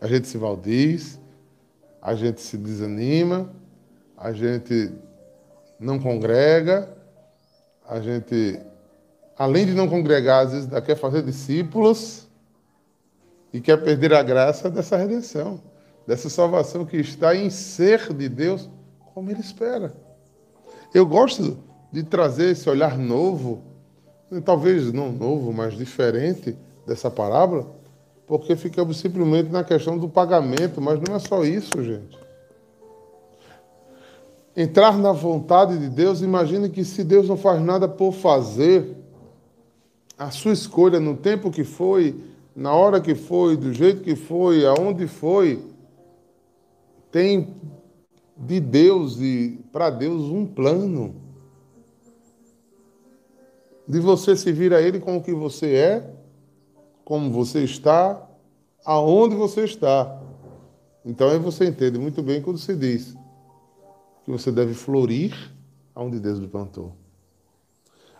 A 0.00 0.06
gente 0.06 0.26
se 0.26 0.38
valdiz, 0.38 1.20
a 2.00 2.14
gente 2.14 2.40
se 2.40 2.56
desanima, 2.56 3.50
a 4.16 4.32
gente 4.32 4.90
não 5.78 5.98
congrega, 5.98 6.88
a 7.86 8.00
gente, 8.00 8.58
além 9.36 9.66
de 9.66 9.72
não 9.72 9.88
congregar, 9.88 10.46
às 10.46 10.52
vezes 10.52 10.68
quer 10.84 10.96
fazer 10.96 11.22
discípulos 11.22 12.26
e 13.52 13.60
quer 13.60 13.82
perder 13.82 14.14
a 14.14 14.22
graça 14.22 14.70
dessa 14.70 14.96
redenção, 14.96 15.60
dessa 16.06 16.28
salvação 16.28 16.84
que 16.84 16.96
está 16.96 17.34
em 17.34 17.50
ser 17.50 18.12
de 18.12 18.28
Deus 18.28 18.68
como 19.14 19.30
Ele 19.30 19.40
espera. 19.40 19.92
Eu 20.94 21.06
gosto 21.06 21.58
de 21.92 22.02
trazer 22.02 22.50
esse 22.50 22.68
olhar 22.68 22.96
novo, 22.96 23.62
talvez 24.44 24.92
não 24.92 25.10
novo, 25.10 25.52
mas 25.52 25.76
diferente 25.76 26.56
dessa 26.86 27.10
parábola, 27.10 27.66
porque 28.26 28.54
ficamos 28.54 28.98
simplesmente 28.98 29.50
na 29.50 29.64
questão 29.64 29.98
do 29.98 30.08
pagamento, 30.08 30.80
mas 30.80 31.00
não 31.00 31.16
é 31.16 31.18
só 31.18 31.44
isso, 31.44 31.82
gente. 31.82 32.18
Entrar 34.56 34.96
na 34.98 35.12
vontade 35.12 35.78
de 35.78 35.88
Deus, 35.88 36.22
imagine 36.22 36.68
que 36.68 36.84
se 36.84 37.02
Deus 37.02 37.28
não 37.28 37.36
faz 37.36 37.60
nada 37.60 37.88
por 37.88 38.12
fazer, 38.12 38.96
a 40.18 40.30
sua 40.30 40.52
escolha 40.52 41.00
no 41.00 41.16
tempo 41.16 41.50
que 41.50 41.64
foi, 41.64 42.20
na 42.54 42.72
hora 42.72 43.00
que 43.00 43.14
foi, 43.14 43.56
do 43.56 43.72
jeito 43.72 44.02
que 44.02 44.16
foi, 44.16 44.66
aonde 44.66 45.06
foi, 45.06 45.64
tem 47.10 47.54
de 48.36 48.60
Deus 48.60 49.20
e 49.20 49.60
para 49.72 49.90
Deus 49.90 50.22
um 50.24 50.46
plano. 50.46 51.14
De 53.86 53.98
você 53.98 54.36
se 54.36 54.52
vir 54.52 54.72
a 54.72 54.80
Ele 54.80 55.00
com 55.00 55.16
o 55.16 55.22
que 55.22 55.32
você 55.32 55.74
é 55.74 56.20
como 57.10 57.28
você 57.28 57.64
está, 57.64 58.24
aonde 58.84 59.34
você 59.34 59.64
está. 59.64 60.22
Então 61.04 61.28
aí 61.28 61.40
você 61.40 61.66
entende 61.66 61.98
muito 61.98 62.22
bem 62.22 62.40
quando 62.40 62.56
se 62.56 62.76
diz 62.76 63.16
que 64.24 64.30
você 64.30 64.52
deve 64.52 64.74
florir 64.74 65.34
aonde 65.92 66.20
Deus 66.20 66.38
lhe 66.38 66.46
plantou. 66.46 66.94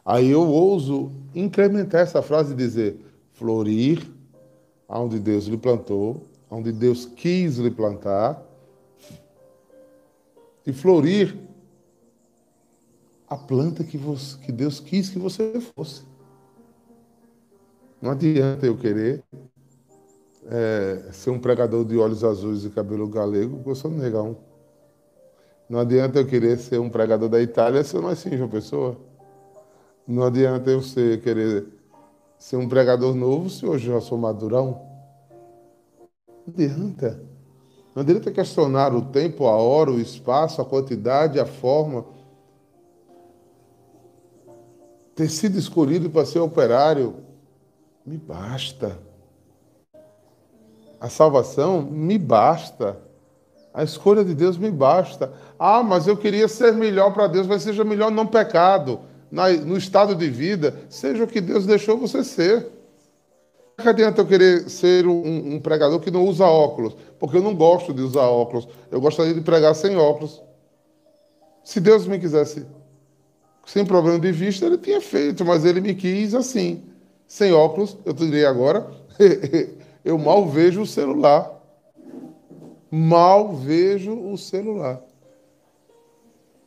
Aí 0.04 0.28
eu 0.28 0.44
ouso 0.44 1.12
incrementar 1.32 2.00
essa 2.00 2.20
frase 2.20 2.52
e 2.52 2.56
dizer: 2.56 3.00
florir 3.32 4.10
aonde 4.90 5.20
Deus 5.20 5.44
lhe 5.46 5.56
plantou, 5.56 6.26
aonde 6.50 6.72
Deus 6.72 7.06
quis 7.06 7.58
lhe 7.58 7.70
plantar, 7.70 8.44
e 10.66 10.72
florir 10.72 11.38
a 13.28 13.36
planta 13.36 13.84
que, 13.84 13.96
você, 13.96 14.36
que 14.38 14.50
Deus 14.50 14.80
quis 14.80 15.08
que 15.08 15.18
você 15.18 15.60
fosse. 15.60 16.02
Não 18.02 18.10
adianta 18.10 18.66
eu 18.66 18.76
querer 18.76 19.22
é, 20.46 21.10
ser 21.12 21.30
um 21.30 21.38
pregador 21.38 21.84
de 21.84 21.96
olhos 21.96 22.24
azuis 22.24 22.64
e 22.64 22.70
cabelo 22.70 23.06
galego, 23.06 23.62
eu 23.64 23.74
sou 23.76 23.90
negão. 23.90 24.36
Não 25.68 25.78
adianta 25.78 26.18
eu 26.18 26.26
querer 26.26 26.58
ser 26.58 26.80
um 26.80 26.90
pregador 26.90 27.28
da 27.28 27.40
Itália 27.40 27.84
se 27.84 27.94
eu 27.94 28.02
nasci 28.02 28.28
em 28.28 28.36
João 28.36 28.50
Pessoa. 28.50 28.96
Não 30.04 30.24
adianta 30.24 30.68
eu 30.68 30.82
ser, 30.82 31.20
querer 31.20 31.79
ser 32.40 32.56
um 32.56 32.66
pregador 32.66 33.14
novo 33.14 33.50
se 33.50 33.66
hoje 33.66 33.86
eu 33.86 34.00
já 34.00 34.00
sou 34.00 34.16
madurão. 34.16 34.80
Não 36.46 36.54
adianta. 36.54 37.22
Não 37.94 38.00
adianta 38.00 38.32
questionar 38.32 38.94
o 38.94 39.02
tempo, 39.02 39.46
a 39.46 39.56
hora, 39.56 39.90
o 39.90 40.00
espaço, 40.00 40.62
a 40.62 40.64
quantidade, 40.64 41.38
a 41.38 41.44
forma. 41.44 42.06
Ter 45.14 45.28
sido 45.28 45.58
escolhido 45.58 46.08
para 46.08 46.24
ser 46.24 46.38
operário 46.38 47.16
me 48.06 48.16
basta. 48.16 48.98
A 50.98 51.10
salvação 51.10 51.82
me 51.82 52.16
basta. 52.16 52.98
A 53.74 53.84
escolha 53.84 54.24
de 54.24 54.34
Deus 54.34 54.56
me 54.56 54.70
basta. 54.70 55.30
Ah, 55.58 55.82
mas 55.82 56.06
eu 56.06 56.16
queria 56.16 56.48
ser 56.48 56.72
melhor 56.72 57.12
para 57.12 57.26
Deus, 57.26 57.46
mas 57.46 57.62
seja 57.62 57.84
melhor 57.84 58.10
não 58.10 58.26
pecado, 58.26 59.00
no 59.30 59.76
estado 59.76 60.14
de 60.14 60.28
vida, 60.28 60.76
seja 60.88 61.22
o 61.22 61.26
que 61.26 61.40
Deus 61.40 61.66
deixou 61.66 61.96
você 61.96 62.24
ser. 62.24 62.66
Não 63.78 63.88
adianta 63.88 64.20
eu 64.20 64.26
querer 64.26 64.68
ser 64.68 65.06
um, 65.06 65.54
um, 65.54 65.60
pregador 65.60 66.00
que 66.00 66.10
não 66.10 66.26
usa 66.26 66.44
óculos, 66.44 66.96
porque 67.18 67.36
eu 67.36 67.42
não 67.42 67.54
gosto 67.54 67.94
de 67.94 68.02
usar 68.02 68.28
óculos. 68.28 68.68
Eu 68.90 69.00
gostaria 69.00 69.32
de 69.32 69.40
pregar 69.40 69.74
sem 69.74 69.96
óculos. 69.96 70.42
Se 71.64 71.80
Deus 71.80 72.06
me 72.06 72.18
quisesse 72.18 72.66
sem 73.64 73.84
problema 73.84 74.18
de 74.18 74.32
vista, 74.32 74.66
ele 74.66 74.78
tinha 74.78 75.00
feito, 75.00 75.44
mas 75.44 75.64
ele 75.64 75.80
me 75.80 75.94
quis 75.94 76.34
assim. 76.34 76.82
Sem 77.26 77.52
óculos, 77.52 77.96
eu 78.04 78.12
direi 78.12 78.44
agora, 78.44 78.90
eu 80.04 80.18
mal 80.18 80.46
vejo 80.48 80.82
o 80.82 80.86
celular. 80.86 81.58
Mal 82.90 83.54
vejo 83.54 84.12
o 84.12 84.36
celular. 84.36 85.00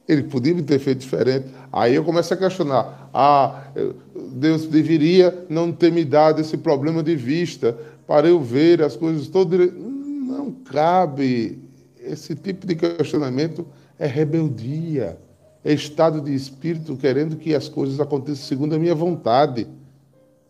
Ele 0.07 0.23
podia 0.23 0.61
ter 0.61 0.79
feito 0.79 0.99
diferente. 0.99 1.47
Aí 1.71 1.95
eu 1.95 2.03
começo 2.03 2.33
a 2.33 2.37
questionar. 2.37 3.09
Ah, 3.13 3.67
Deus 4.33 4.65
deveria 4.67 5.45
não 5.49 5.71
ter 5.71 5.91
me 5.91 6.03
dado 6.03 6.41
esse 6.41 6.57
problema 6.57 7.01
de 7.01 7.15
vista 7.15 7.77
para 8.05 8.27
eu 8.27 8.41
ver 8.41 8.81
as 8.81 8.95
coisas 8.95 9.27
todas. 9.27 9.71
Não 9.73 10.51
cabe. 10.51 11.59
Esse 12.01 12.35
tipo 12.35 12.67
de 12.67 12.75
questionamento 12.75 13.65
é 13.97 14.05
rebeldia. 14.05 15.17
É 15.63 15.71
estado 15.71 16.19
de 16.19 16.35
espírito 16.35 16.97
querendo 16.97 17.37
que 17.37 17.55
as 17.55 17.69
coisas 17.69 17.99
aconteçam 17.99 18.45
segundo 18.45 18.75
a 18.75 18.79
minha 18.79 18.93
vontade. 18.93 19.65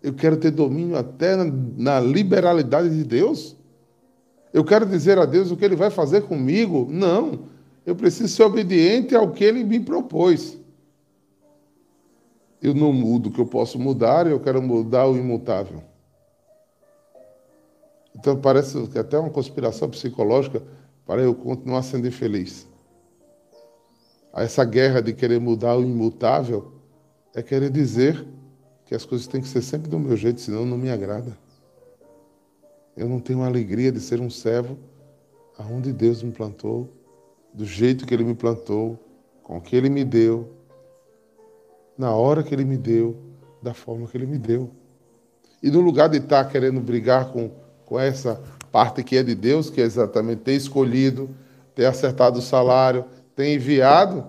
Eu 0.01 0.13
quero 0.13 0.35
ter 0.35 0.51
domínio 0.51 0.97
até 0.97 1.35
na, 1.77 1.99
liberalidade 1.99 2.89
de 2.89 3.03
Deus? 3.03 3.55
Eu 4.51 4.63
quero 4.63 4.85
dizer 4.85 5.17
a 5.19 5.25
Deus 5.25 5.51
o 5.51 5.55
que 5.55 5.63
Ele 5.63 5.75
vai 5.75 5.91
fazer 5.91 6.23
comigo? 6.23 6.87
Não. 6.91 7.52
Eu 7.85 7.95
preciso 7.95 8.33
ser 8.33 8.43
obediente 8.43 9.15
ao 9.15 9.31
que 9.31 9.43
Ele 9.43 9.63
me 9.63 9.79
propôs. 9.79 10.57
Eu 12.61 12.73
não 12.73 12.93
mudo 12.93 13.27
o 13.27 13.31
que 13.31 13.41
eu 13.41 13.45
posso 13.45 13.77
mudar, 13.77 14.25
eu 14.25 14.39
quero 14.39 14.61
mudar 14.61 15.07
o 15.07 15.17
imutável. 15.17 15.83
Então 18.15 18.39
parece 18.39 18.87
que 18.87 18.97
até 18.97 19.19
uma 19.19 19.29
conspiração 19.29 19.89
psicológica 19.89 20.63
para 21.05 21.21
eu 21.21 21.35
continuar 21.35 21.83
sendo 21.83 22.07
infeliz. 22.07 22.67
Essa 24.33 24.63
guerra 24.63 25.01
de 25.01 25.13
querer 25.13 25.39
mudar 25.39 25.75
o 25.75 25.83
imutável 25.83 26.71
é 27.35 27.43
querer 27.43 27.69
dizer 27.69 28.25
que 28.85 28.95
as 28.95 29.05
coisas 29.05 29.27
têm 29.27 29.41
que 29.41 29.47
ser 29.47 29.61
sempre 29.61 29.89
do 29.89 29.99
meu 29.99 30.15
jeito, 30.15 30.39
senão 30.39 30.65
não 30.65 30.77
me 30.77 30.89
agrada. 30.89 31.37
Eu 32.95 33.09
não 33.09 33.19
tenho 33.19 33.41
a 33.41 33.47
alegria 33.47 33.91
de 33.91 33.99
ser 33.99 34.21
um 34.21 34.29
servo 34.29 34.77
aonde 35.57 35.91
Deus 35.91 36.23
me 36.23 36.31
plantou, 36.31 36.89
do 37.53 37.65
jeito 37.65 38.05
que 38.05 38.13
Ele 38.13 38.23
me 38.23 38.33
plantou, 38.33 38.99
com 39.43 39.57
o 39.57 39.61
que 39.61 39.75
Ele 39.75 39.89
me 39.89 40.03
deu, 40.03 40.49
na 41.97 42.11
hora 42.11 42.43
que 42.43 42.53
Ele 42.53 42.65
me 42.65 42.77
deu, 42.77 43.15
da 43.61 43.73
forma 43.73 44.07
que 44.07 44.17
Ele 44.17 44.25
me 44.25 44.37
deu. 44.37 44.71
E 45.61 45.69
no 45.69 45.79
lugar 45.79 46.09
de 46.09 46.17
estar 46.17 46.43
querendo 46.49 46.81
brigar 46.81 47.31
com, 47.31 47.51
com 47.85 47.99
essa 47.99 48.41
parte 48.71 49.03
que 49.03 49.15
é 49.15 49.23
de 49.23 49.35
Deus, 49.35 49.69
que 49.69 49.79
é 49.79 49.83
exatamente 49.83 50.41
ter 50.41 50.53
escolhido, 50.53 51.29
ter 51.75 51.85
acertado 51.85 52.39
o 52.39 52.41
salário, 52.41 53.05
ter 53.35 53.53
enviado, 53.53 54.25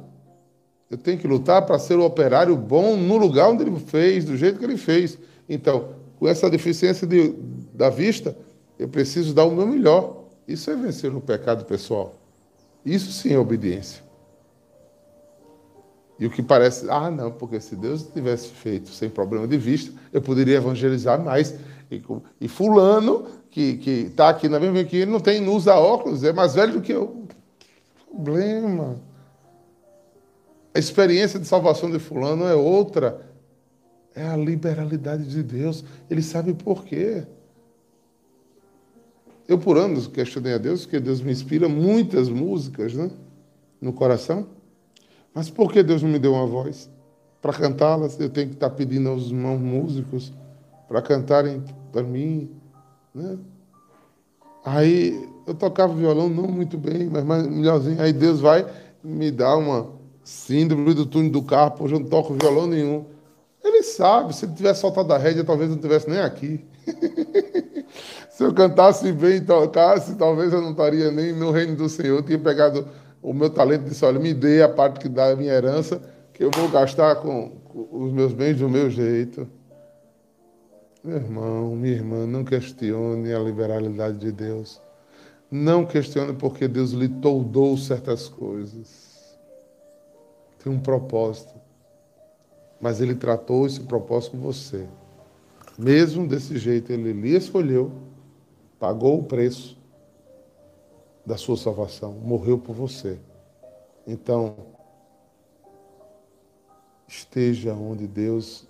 eu 0.90 0.98
tenho 0.98 1.18
que 1.18 1.26
lutar 1.26 1.64
para 1.66 1.78
ser 1.78 1.98
o 1.98 2.04
operário 2.04 2.56
bom 2.56 2.96
no 2.96 3.16
lugar 3.16 3.48
onde 3.48 3.64
ele 3.64 3.80
fez, 3.80 4.24
do 4.24 4.36
jeito 4.36 4.58
que 4.58 4.64
ele 4.64 4.76
fez. 4.76 5.18
Então, 5.48 5.88
com 6.18 6.28
essa 6.28 6.48
deficiência 6.48 7.06
de, 7.06 7.34
da 7.72 7.90
vista, 7.90 8.36
eu 8.78 8.88
preciso 8.88 9.34
dar 9.34 9.44
o 9.44 9.50
meu 9.50 9.66
melhor. 9.66 10.24
Isso 10.46 10.70
é 10.70 10.76
vencer 10.76 11.14
o 11.14 11.20
pecado 11.20 11.64
pessoal. 11.64 12.14
Isso 12.84 13.10
sim 13.12 13.32
é 13.32 13.38
obediência. 13.38 14.02
E 16.18 16.26
o 16.26 16.30
que 16.30 16.42
parece, 16.42 16.88
ah, 16.88 17.10
não, 17.10 17.32
porque 17.32 17.60
se 17.60 17.74
Deus 17.74 18.04
tivesse 18.04 18.48
feito 18.48 18.88
sem 18.90 19.08
problema 19.08 19.48
de 19.48 19.56
vista, 19.56 19.92
eu 20.12 20.22
poderia 20.22 20.56
evangelizar 20.56 21.22
mais. 21.22 21.54
E, 21.90 22.02
e 22.40 22.48
fulano, 22.48 23.26
que 23.50 23.80
está 24.08 24.28
aqui 24.28 24.48
na 24.48 24.60
mesma 24.60 24.84
que 24.84 25.04
não 25.06 25.20
tem, 25.20 25.40
não 25.40 25.54
usa 25.54 25.74
óculos, 25.74 26.22
é 26.24 26.32
mais 26.32 26.54
velho 26.54 26.74
do 26.74 26.80
que 26.80 26.92
eu. 26.92 27.24
Problema. 28.06 29.00
A 30.74 30.78
experiência 30.78 31.38
de 31.38 31.46
salvação 31.46 31.90
de 31.90 31.98
fulano 31.98 32.44
é 32.46 32.54
outra. 32.54 33.20
É 34.14 34.26
a 34.26 34.36
liberalidade 34.36 35.24
de 35.24 35.42
Deus. 35.42 35.84
Ele 36.08 36.22
sabe 36.22 36.52
por 36.54 36.84
quê. 36.84 37.24
Eu, 39.46 39.58
por 39.58 39.76
anos, 39.76 40.06
questionei 40.06 40.54
a 40.54 40.58
Deus, 40.58 40.82
porque 40.82 41.00
Deus 41.00 41.20
me 41.20 41.30
inspira 41.30 41.68
muitas 41.68 42.28
músicas 42.28 42.94
né, 42.94 43.10
no 43.80 43.92
coração. 43.92 44.46
Mas 45.34 45.50
por 45.50 45.72
que 45.72 45.82
Deus 45.82 46.02
não 46.02 46.10
me 46.10 46.18
deu 46.18 46.32
uma 46.32 46.46
voz? 46.46 46.90
Para 47.42 47.52
cantá-las, 47.52 48.18
eu 48.18 48.30
tenho 48.30 48.48
que 48.48 48.54
estar 48.54 48.70
pedindo 48.70 49.08
aos 49.08 49.26
irmãos 49.26 49.58
músicos 49.60 50.32
para 50.88 51.02
cantarem 51.02 51.62
para 51.92 52.02
mim. 52.02 52.50
Né? 53.14 53.38
Aí 54.64 55.28
eu 55.46 55.54
tocava 55.54 55.92
violão 55.92 56.28
não 56.28 56.48
muito 56.48 56.78
bem, 56.78 57.10
mas 57.10 57.46
melhorzinho. 57.46 58.00
Aí 58.00 58.12
Deus 58.12 58.40
vai 58.40 58.64
me 59.02 59.30
dar 59.30 59.56
uma, 59.56 59.92
síndrome 60.24 60.94
do 60.94 61.04
túnel 61.04 61.30
do 61.30 61.42
carro, 61.42 61.76
hoje 61.80 61.94
eu 61.94 62.00
não 62.00 62.08
toco 62.08 62.34
violão 62.34 62.66
nenhum. 62.66 63.04
Ele 63.62 63.82
sabe, 63.82 64.34
se 64.34 64.46
ele 64.46 64.54
tivesse 64.54 64.80
soltado 64.80 65.12
a 65.12 65.18
rédea, 65.18 65.44
talvez 65.44 65.68
eu 65.68 65.76
não 65.76 65.80
estivesse 65.80 66.08
nem 66.08 66.18
aqui. 66.18 66.64
Se 68.30 68.44
eu 68.44 68.52
cantasse 68.52 69.10
bem 69.12 69.36
e 69.36 69.40
tocasse, 69.40 70.16
talvez 70.16 70.52
eu 70.52 70.60
não 70.60 70.72
estaria 70.72 71.10
nem 71.10 71.32
no 71.32 71.50
reino 71.50 71.76
do 71.76 71.88
Senhor. 71.88 72.18
Eu 72.18 72.22
tinha 72.22 72.38
pegado 72.38 72.86
o 73.22 73.32
meu 73.32 73.50
talento 73.50 73.86
e 73.86 73.90
disse: 73.90 74.04
olha, 74.04 74.18
me 74.18 74.34
dê 74.34 74.62
a 74.62 74.68
parte 74.68 75.00
que 75.00 75.08
dá 75.08 75.30
a 75.30 75.36
minha 75.36 75.52
herança, 75.52 76.00
que 76.32 76.44
eu 76.44 76.50
vou 76.50 76.68
gastar 76.68 77.16
com, 77.16 77.52
os 77.74 78.12
meus 78.12 78.32
bens 78.32 78.58
do 78.58 78.68
meu 78.68 78.90
jeito. 78.90 79.48
Meu 81.02 81.16
irmão, 81.16 81.76
minha 81.76 81.94
irmã, 81.94 82.26
não 82.26 82.44
questione 82.44 83.32
a 83.32 83.38
liberalidade 83.38 84.18
de 84.18 84.32
Deus. 84.32 84.80
Não 85.50 85.84
questione 85.84 86.32
porque 86.32 86.66
Deus 86.66 86.92
lhe 86.92 87.08
toldou 87.08 87.76
certas 87.76 88.28
coisas. 88.28 89.38
Tem 90.62 90.72
um 90.72 90.80
propósito. 90.80 91.54
Mas 92.80 93.00
Ele 93.00 93.14
tratou 93.14 93.66
esse 93.66 93.80
propósito 93.80 94.32
com 94.32 94.38
você. 94.38 94.86
Mesmo 95.78 96.26
desse 96.28 96.56
jeito, 96.56 96.92
Ele 96.92 97.12
lhe 97.12 97.36
escolheu, 97.36 97.90
pagou 98.78 99.18
o 99.18 99.24
preço 99.24 99.76
da 101.26 101.36
sua 101.36 101.56
salvação, 101.56 102.12
morreu 102.12 102.58
por 102.58 102.74
você. 102.74 103.18
Então, 104.06 104.54
esteja 107.08 107.74
onde 107.74 108.06
Deus 108.06 108.66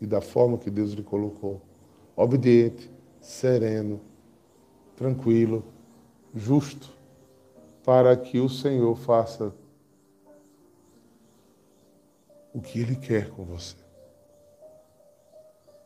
e 0.00 0.06
da 0.06 0.20
forma 0.20 0.58
que 0.58 0.70
Deus 0.70 0.92
lhe 0.92 1.02
colocou. 1.02 1.60
Obediente, 2.16 2.90
sereno, 3.20 4.00
tranquilo, 4.96 5.64
justo, 6.34 6.92
para 7.84 8.16
que 8.16 8.38
o 8.38 8.48
Senhor 8.48 8.96
faça 8.96 9.52
o 12.52 12.60
que 12.60 12.80
Ele 12.80 12.96
quer 12.96 13.30
com 13.30 13.44
você, 13.44 13.76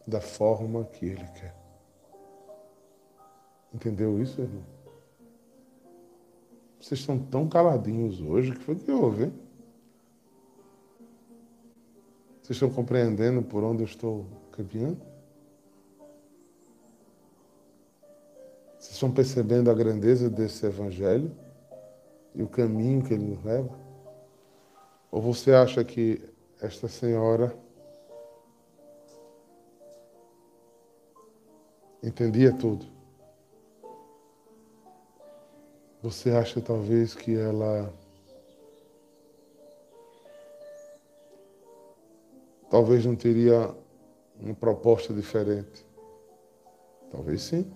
da 0.08 0.20
forma 0.22 0.84
que 0.84 1.04
Ele 1.04 1.26
quer. 1.34 1.54
Entendeu 3.74 4.20
isso, 4.20 4.40
irmão? 4.40 4.64
Vocês 6.80 7.00
estão 7.00 7.18
tão 7.18 7.46
caladinhos 7.46 8.20
hoje 8.20 8.52
que 8.52 8.62
foi 8.62 8.76
que 8.76 8.90
houve, 8.90 9.24
hein? 9.24 9.32
Vocês 12.40 12.56
estão 12.56 12.70
compreendendo 12.70 13.42
por 13.42 13.62
onde 13.62 13.82
eu 13.82 13.86
estou 13.86 14.24
caminhando? 14.52 15.02
Vocês 18.78 18.94
estão 18.94 19.10
percebendo 19.10 19.70
a 19.70 19.74
grandeza 19.74 20.30
desse 20.30 20.64
evangelho 20.64 21.30
e 22.34 22.42
o 22.42 22.48
caminho 22.48 23.02
que 23.04 23.12
ele 23.12 23.24
nos 23.24 23.44
leva? 23.44 23.78
Ou 25.10 25.20
você 25.20 25.52
acha 25.52 25.84
que 25.84 26.22
esta 26.62 26.88
senhora 26.88 27.54
entendia 32.02 32.52
tudo? 32.52 32.86
Você 36.02 36.30
acha 36.30 36.60
talvez 36.60 37.14
que 37.14 37.36
ela 37.36 37.92
talvez 42.70 43.04
não 43.04 43.16
teria 43.16 43.74
uma 44.38 44.54
proposta 44.54 45.12
diferente? 45.12 45.84
Talvez 47.10 47.42
sim. 47.42 47.70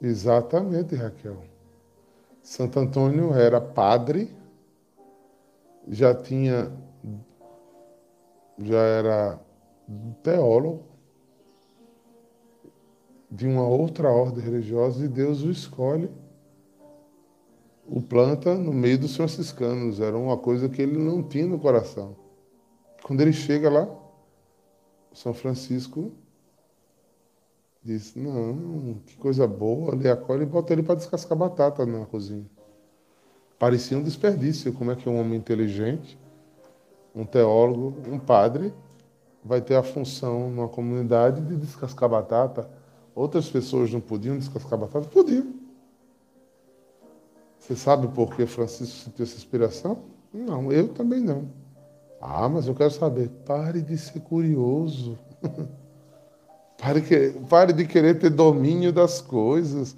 Exatamente, 0.00 0.94
Raquel. 0.94 1.42
Santo 2.42 2.78
Antônio 2.78 3.34
era 3.34 3.60
padre, 3.60 4.30
já 5.88 6.14
tinha, 6.14 6.70
já 8.58 8.78
era 8.78 9.40
teólogo 10.22 10.84
de 13.30 13.46
uma 13.46 13.66
outra 13.66 14.10
ordem 14.10 14.42
religiosa 14.42 15.04
e 15.04 15.08
Deus 15.08 15.42
o 15.42 15.50
escolhe, 15.50 16.10
o 17.86 18.00
planta 18.00 18.54
no 18.54 18.72
meio 18.72 18.98
dos 18.98 19.16
franciscanos. 19.16 20.00
Era 20.00 20.16
uma 20.16 20.36
coisa 20.36 20.68
que 20.68 20.82
ele 20.82 20.98
não 20.98 21.22
tinha 21.22 21.46
no 21.46 21.58
coração. 21.58 22.16
Quando 23.02 23.20
ele 23.20 23.32
chega 23.32 23.70
lá, 23.70 23.88
São 25.12 25.34
Francisco 25.34 26.12
Disse, 27.86 28.18
não, 28.18 29.00
que 29.06 29.16
coisa 29.16 29.46
boa, 29.46 29.94
ele 29.94 30.10
acolhe 30.10 30.42
e 30.42 30.46
bota 30.46 30.72
ele 30.72 30.82
para 30.82 30.96
descascar 30.96 31.38
batata 31.38 31.86
na 31.86 32.04
cozinha. 32.04 32.44
Parecia 33.60 33.96
um 33.96 34.02
desperdício, 34.02 34.72
como 34.72 34.90
é 34.90 34.96
que 34.96 35.08
um 35.08 35.20
homem 35.20 35.38
inteligente, 35.38 36.18
um 37.16 37.24
teólogo, 37.24 37.94
um 38.06 38.18
padre, 38.18 38.74
vai 39.42 39.60
ter 39.62 39.74
a 39.74 39.82
função 39.82 40.50
numa 40.50 40.68
comunidade 40.68 41.40
de 41.40 41.56
descascar 41.56 42.08
batata. 42.10 42.68
Outras 43.14 43.48
pessoas 43.48 43.90
não 43.90 44.00
podiam 44.00 44.36
descascar 44.36 44.78
batata? 44.78 45.08
Podiam. 45.08 45.54
Você 47.58 47.74
sabe 47.74 48.06
por 48.08 48.36
que 48.36 48.44
Francisco 48.44 49.04
sentiu 49.04 49.24
essa 49.24 49.36
inspiração? 49.36 49.98
Não, 50.32 50.70
eu 50.70 50.88
também 50.88 51.20
não. 51.20 51.48
Ah, 52.20 52.48
mas 52.48 52.68
eu 52.68 52.74
quero 52.74 52.90
saber. 52.90 53.30
Pare 53.46 53.80
de 53.80 53.96
ser 53.96 54.20
curioso. 54.20 55.18
Pare, 56.78 57.00
que, 57.00 57.30
pare 57.48 57.72
de 57.72 57.86
querer 57.86 58.18
ter 58.18 58.28
domínio 58.28 58.92
das 58.92 59.22
coisas. 59.22 59.96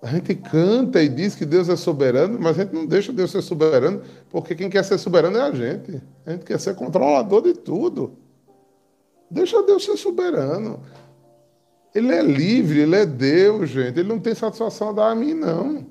A 0.00 0.06
gente 0.06 0.34
canta 0.34 1.02
e 1.02 1.08
diz 1.08 1.34
que 1.34 1.44
Deus 1.44 1.68
é 1.68 1.74
soberano, 1.74 2.38
mas 2.40 2.58
a 2.58 2.62
gente 2.62 2.72
não 2.72 2.86
deixa 2.86 3.12
Deus 3.12 3.32
ser 3.32 3.42
soberano, 3.42 4.02
porque 4.30 4.54
quem 4.54 4.70
quer 4.70 4.84
ser 4.84 4.96
soberano 4.96 5.36
é 5.38 5.42
a 5.42 5.50
gente. 5.50 6.00
A 6.24 6.32
gente 6.32 6.44
quer 6.44 6.60
ser 6.60 6.76
controlador 6.76 7.42
de 7.42 7.52
tudo. 7.54 8.16
Deixa 9.28 9.62
Deus 9.62 9.84
ser 9.84 9.96
soberano. 9.96 10.80
Ele 11.94 12.12
é 12.12 12.22
livre, 12.22 12.80
ele 12.80 12.94
é 12.94 13.04
Deus, 13.04 13.70
gente. 13.70 13.98
Ele 13.98 14.08
não 14.08 14.20
tem 14.20 14.34
satisfação 14.34 14.90
a 14.90 14.92
dar 14.92 15.10
a 15.10 15.14
mim, 15.14 15.34
não. 15.34 15.84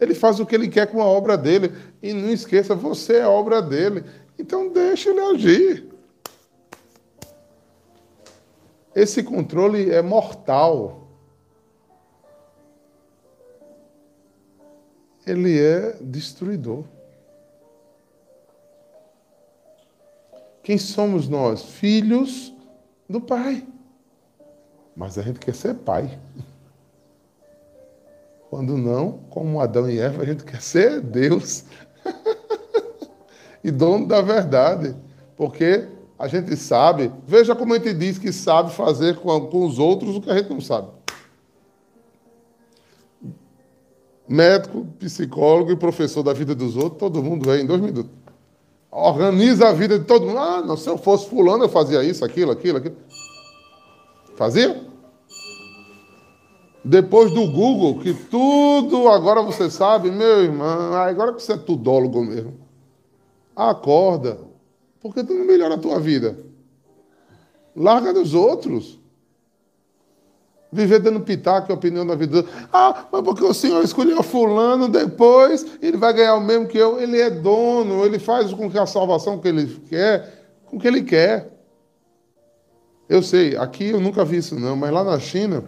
Ele 0.00 0.14
faz 0.14 0.38
o 0.38 0.46
que 0.46 0.54
ele 0.54 0.68
quer 0.68 0.86
com 0.86 1.02
a 1.02 1.06
obra 1.06 1.36
dele. 1.36 1.72
E 2.00 2.12
não 2.12 2.30
esqueça, 2.30 2.74
você 2.74 3.16
é 3.16 3.26
obra 3.26 3.60
dele. 3.60 4.04
Então 4.38 4.72
deixa 4.72 5.10
ele 5.10 5.20
agir. 5.20 5.88
Esse 8.94 9.22
controle 9.22 9.90
é 9.90 10.00
mortal. 10.00 10.99
Ele 15.30 15.60
é 15.60 15.96
destruidor. 16.00 16.84
Quem 20.60 20.76
somos 20.76 21.28
nós? 21.28 21.62
Filhos 21.62 22.52
do 23.08 23.20
Pai. 23.20 23.64
Mas 24.96 25.16
a 25.16 25.22
gente 25.22 25.38
quer 25.38 25.54
ser 25.54 25.74
pai. 25.74 26.18
Quando 28.50 28.76
não, 28.76 29.20
como 29.30 29.60
Adão 29.60 29.88
e 29.88 30.00
Eva, 30.00 30.22
a 30.22 30.26
gente 30.26 30.42
quer 30.42 30.60
ser 30.60 31.00
Deus. 31.00 31.64
e 33.62 33.70
dono 33.70 34.08
da 34.08 34.20
verdade. 34.20 34.96
Porque 35.36 35.88
a 36.18 36.26
gente 36.26 36.56
sabe. 36.56 37.12
Veja 37.24 37.54
como 37.54 37.72
a 37.72 37.78
gente 37.78 37.94
diz 37.94 38.18
que 38.18 38.32
sabe 38.32 38.72
fazer 38.72 39.16
com, 39.20 39.46
com 39.46 39.64
os 39.64 39.78
outros 39.78 40.16
o 40.16 40.20
que 40.20 40.30
a 40.30 40.36
gente 40.36 40.50
não 40.50 40.60
sabe. 40.60 40.88
Médico, 44.30 44.86
psicólogo 45.00 45.72
e 45.72 45.76
professor 45.76 46.22
da 46.22 46.32
vida 46.32 46.54
dos 46.54 46.76
outros, 46.76 47.00
todo 47.00 47.20
mundo 47.20 47.50
vem 47.50 47.64
em 47.64 47.66
dois 47.66 47.80
minutos. 47.80 48.12
Organiza 48.88 49.68
a 49.68 49.72
vida 49.72 49.98
de 49.98 50.04
todo 50.04 50.24
mundo. 50.24 50.38
Ah, 50.38 50.62
não, 50.62 50.76
se 50.76 50.88
eu 50.88 50.96
fosse 50.96 51.28
fulano, 51.28 51.64
eu 51.64 51.68
fazia 51.68 52.04
isso, 52.04 52.24
aquilo, 52.24 52.52
aquilo, 52.52 52.78
aquilo. 52.78 52.94
Fazia? 54.36 54.88
Depois 56.84 57.32
do 57.32 57.50
Google, 57.50 57.98
que 57.98 58.14
tudo 58.14 59.08
agora 59.08 59.42
você 59.42 59.68
sabe, 59.68 60.12
meu 60.12 60.44
irmão, 60.44 60.94
agora 60.94 61.32
que 61.32 61.42
você 61.42 61.54
é 61.54 61.56
tudólogo 61.56 62.24
mesmo. 62.24 62.54
Acorda, 63.56 64.38
porque 65.00 65.24
tu 65.24 65.34
não 65.34 65.44
melhora 65.44 65.74
a 65.74 65.78
tua 65.78 65.98
vida. 65.98 66.38
Larga 67.74 68.12
dos 68.12 68.32
outros. 68.32 68.99
Viver 70.72 71.00
dando 71.00 71.20
pitaco 71.20 71.72
a 71.72 71.74
opinião 71.74 72.06
da 72.06 72.14
vida. 72.14 72.44
Ah, 72.72 73.06
mas 73.10 73.22
porque 73.22 73.44
o 73.44 73.52
senhor 73.52 73.82
escolheu 73.82 74.22
fulano, 74.22 74.88
depois 74.88 75.66
ele 75.82 75.96
vai 75.96 76.12
ganhar 76.12 76.36
o 76.36 76.40
mesmo 76.40 76.68
que 76.68 76.78
eu. 76.78 77.00
Ele 77.00 77.20
é 77.20 77.28
dono, 77.28 78.04
ele 78.04 78.18
faz 78.18 78.52
com 78.52 78.70
que 78.70 78.78
a 78.78 78.86
salvação 78.86 79.38
que 79.38 79.48
ele 79.48 79.66
quer, 79.88 80.46
com 80.66 80.78
que 80.78 80.86
ele 80.86 81.02
quer. 81.02 81.50
Eu 83.08 83.22
sei, 83.22 83.56
aqui 83.56 83.90
eu 83.90 84.00
nunca 84.00 84.24
vi 84.24 84.36
isso 84.36 84.54
não, 84.58 84.76
mas 84.76 84.92
lá 84.92 85.02
na 85.02 85.18
China, 85.18 85.64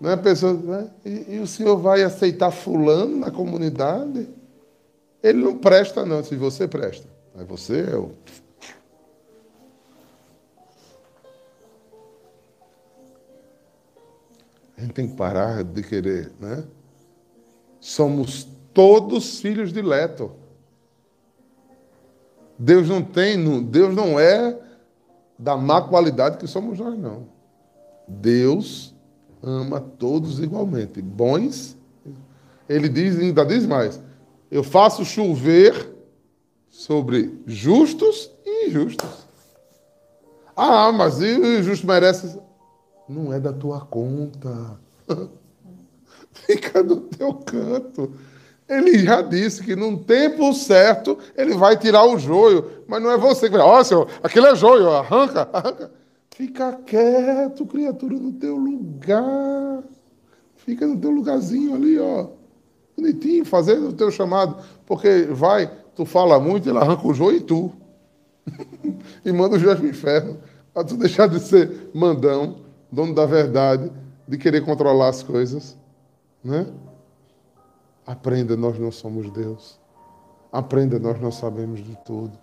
né, 0.00 0.16
pessoa, 0.16 0.54
né, 0.54 0.88
e, 1.04 1.36
e 1.36 1.38
o 1.38 1.46
senhor 1.46 1.76
vai 1.76 2.02
aceitar 2.02 2.50
fulano 2.50 3.16
na 3.18 3.30
comunidade? 3.30 4.28
Ele 5.22 5.38
não 5.38 5.56
presta 5.56 6.04
não, 6.04 6.24
se 6.24 6.34
você 6.34 6.66
presta. 6.66 7.06
Aí 7.36 7.44
você 7.44 7.86
é 7.92 7.96
o. 7.96 8.10
A 14.80 14.82
gente 14.82 14.94
tem 14.94 15.08
que 15.08 15.14
parar 15.14 15.62
de 15.62 15.82
querer, 15.82 16.32
né? 16.40 16.64
Somos 17.78 18.48
todos 18.72 19.38
filhos 19.38 19.74
de 19.74 19.82
Leto. 19.82 20.32
Deus 22.58 22.88
não 22.88 23.02
tem, 23.02 23.62
Deus 23.64 23.94
não 23.94 24.18
é 24.18 24.58
da 25.38 25.54
má 25.54 25.82
qualidade 25.82 26.38
que 26.38 26.46
somos 26.46 26.78
nós, 26.78 26.98
não. 26.98 27.26
Deus 28.08 28.94
ama 29.42 29.82
todos 29.82 30.40
igualmente, 30.40 31.02
bons. 31.02 31.76
Ele 32.66 32.88
diz, 32.88 33.18
ainda 33.18 33.44
diz 33.44 33.66
mais, 33.66 34.02
Eu 34.50 34.64
faço 34.64 35.04
chover 35.04 35.94
sobre 36.70 37.38
justos 37.46 38.30
e 38.46 38.68
injustos. 38.68 39.26
Ah, 40.56 40.90
mas 40.90 41.18
o 41.18 41.24
injusto 41.26 41.86
merece. 41.86 42.40
Não 43.10 43.32
é 43.32 43.40
da 43.40 43.52
tua 43.52 43.80
conta. 43.80 44.78
Fica 46.32 46.80
no 46.80 47.00
teu 47.00 47.34
canto. 47.34 48.12
Ele 48.68 49.00
já 49.00 49.20
disse 49.20 49.64
que 49.64 49.74
num 49.74 49.96
tempo 49.96 50.54
certo 50.54 51.18
ele 51.36 51.54
vai 51.54 51.76
tirar 51.76 52.04
o 52.04 52.16
joio, 52.16 52.84
mas 52.86 53.02
não 53.02 53.10
é 53.10 53.18
você 53.18 53.50
que 53.50 53.56
vai, 53.56 53.66
ó, 53.66 53.82
senhor, 53.82 54.06
aquele 54.22 54.46
é 54.46 54.54
joio, 54.54 54.88
arranca, 54.90 55.48
arranca. 55.52 55.90
Fica 56.30 56.72
quieto, 56.86 57.66
criatura, 57.66 58.14
no 58.14 58.32
teu 58.32 58.56
lugar. 58.56 59.82
Fica 60.54 60.86
no 60.86 60.96
teu 60.96 61.10
lugarzinho 61.10 61.74
ali, 61.74 61.98
ó. 61.98 62.28
Bonitinho, 62.96 63.44
fazendo 63.44 63.88
o 63.88 63.92
teu 63.92 64.12
chamado. 64.12 64.56
Porque 64.86 65.26
vai, 65.32 65.68
tu 65.96 66.04
fala 66.04 66.38
muito, 66.38 66.68
ele 66.68 66.78
arranca 66.78 67.08
o 67.08 67.12
joio 67.12 67.38
e 67.38 67.40
tu. 67.40 67.72
e 69.24 69.32
manda 69.32 69.56
o 69.56 69.58
joio 69.58 69.76
pro 69.76 69.88
inferno. 69.88 70.38
Para 70.72 70.84
tu 70.84 70.96
deixar 70.96 71.26
de 71.26 71.40
ser 71.40 71.90
mandão, 71.92 72.69
dono 72.90 73.14
da 73.14 73.26
verdade, 73.26 73.90
de 74.26 74.38
querer 74.38 74.64
controlar 74.64 75.08
as 75.08 75.22
coisas. 75.22 75.76
Né? 76.42 76.66
Aprenda, 78.06 78.56
nós 78.56 78.78
não 78.78 78.90
somos 78.90 79.30
Deus. 79.30 79.78
Aprenda, 80.52 80.98
nós 80.98 81.20
não 81.20 81.30
sabemos 81.30 81.84
de 81.84 81.96
tudo. 82.04 82.36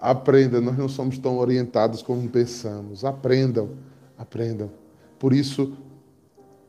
Aprenda, 0.00 0.60
nós 0.60 0.76
não 0.76 0.88
somos 0.88 1.18
tão 1.18 1.38
orientados 1.38 2.02
como 2.02 2.28
pensamos. 2.28 3.04
Aprendam, 3.04 3.70
aprendam. 4.18 4.70
Por 5.18 5.32
isso, 5.32 5.76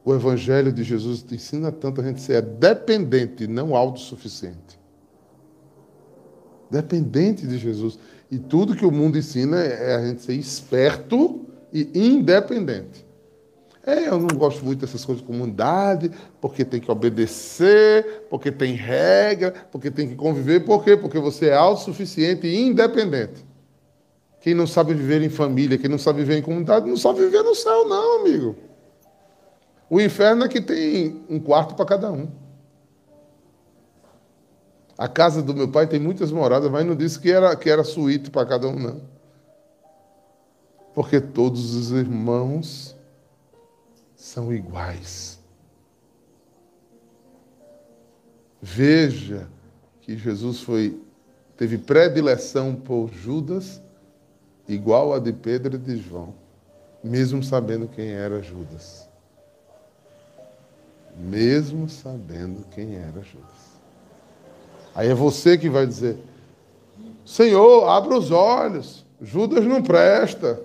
o 0.03 0.13
Evangelho 0.13 0.71
de 0.71 0.83
Jesus 0.83 1.23
te 1.23 1.35
ensina 1.35 1.71
tanto 1.71 2.01
a 2.01 2.03
gente 2.03 2.21
ser 2.21 2.41
dependente, 2.41 3.47
não 3.47 3.75
autossuficiente. 3.75 4.79
Dependente 6.69 7.47
de 7.47 7.57
Jesus. 7.57 7.97
E 8.29 8.37
tudo 8.37 8.75
que 8.75 8.85
o 8.85 8.91
mundo 8.91 9.17
ensina 9.17 9.57
é 9.57 9.95
a 9.95 10.05
gente 10.05 10.21
ser 10.21 10.33
esperto 10.33 11.45
e 11.73 11.89
independente. 11.93 13.04
É, 13.85 14.07
eu 14.07 14.19
não 14.19 14.35
gosto 14.35 14.65
muito 14.65 14.79
dessas 14.79 15.05
coisas 15.05 15.21
de 15.21 15.27
comunidade, 15.27 16.09
porque 16.41 16.65
tem 16.65 16.81
que 16.81 16.89
obedecer, 16.89 18.25
porque 18.31 18.51
tem 18.51 18.73
regra, 18.73 19.53
porque 19.71 19.91
tem 19.91 20.09
que 20.09 20.15
conviver. 20.15 20.65
Por 20.65 20.83
quê? 20.83 20.97
Porque 20.97 21.19
você 21.19 21.49
é 21.49 21.55
autossuficiente 21.55 22.47
e 22.47 22.61
independente. 22.61 23.45
Quem 24.41 24.55
não 24.55 24.65
sabe 24.65 24.95
viver 24.95 25.21
em 25.21 25.29
família, 25.29 25.77
quem 25.77 25.89
não 25.89 25.99
sabe 25.99 26.19
viver 26.19 26.39
em 26.39 26.41
comunidade, 26.41 26.89
não 26.89 26.97
sabe 26.97 27.19
viver 27.19 27.43
no 27.43 27.53
céu, 27.53 27.87
não, 27.87 28.21
amigo. 28.21 28.55
O 29.87 30.01
inferno 30.01 30.45
é 30.45 30.47
que 30.47 30.61
tem 30.61 31.23
um 31.29 31.39
quarto 31.39 31.75
para 31.75 31.85
cada 31.85 32.11
um. 32.11 32.27
A 34.97 35.07
casa 35.07 35.43
do 35.43 35.53
meu 35.53 35.67
pai 35.67 35.85
tem 35.85 35.99
muitas 35.99 36.31
moradas, 36.31 36.71
mas 36.71 36.85
não 36.85 36.95
disse 36.95 37.19
que 37.19 37.31
era, 37.31 37.55
que 37.55 37.69
era 37.69 37.83
suíte 37.83 38.31
para 38.31 38.47
cada 38.47 38.67
um, 38.67 38.79
não. 38.79 39.01
Porque 40.95 41.21
todos 41.21 41.75
os 41.75 41.91
irmãos 41.91 42.94
são 44.15 44.53
iguais. 44.53 45.39
Veja 48.61 49.47
que 50.01 50.17
Jesus 50.17 50.61
foi 50.61 50.99
teve 51.57 51.77
predileção 51.77 52.75
por 52.75 53.09
Judas 53.13 53.81
igual 54.67 55.13
a 55.13 55.19
de 55.19 55.31
Pedro 55.31 55.75
e 55.75 55.77
de 55.77 55.97
João, 55.97 56.33
mesmo 57.03 57.43
sabendo 57.43 57.87
quem 57.87 58.09
era 58.09 58.41
Judas. 58.41 59.07
Mesmo 61.17 61.87
sabendo 61.87 62.65
quem 62.71 62.95
era 62.95 63.21
Judas. 63.21 63.75
Aí 64.93 65.09
é 65.09 65.13
você 65.13 65.57
que 65.57 65.69
vai 65.69 65.85
dizer: 65.85 66.17
Senhor, 67.25 67.87
abra 67.87 68.17
os 68.17 68.31
olhos. 68.31 69.05
Judas 69.21 69.65
não 69.65 69.81
presta. 69.81 70.61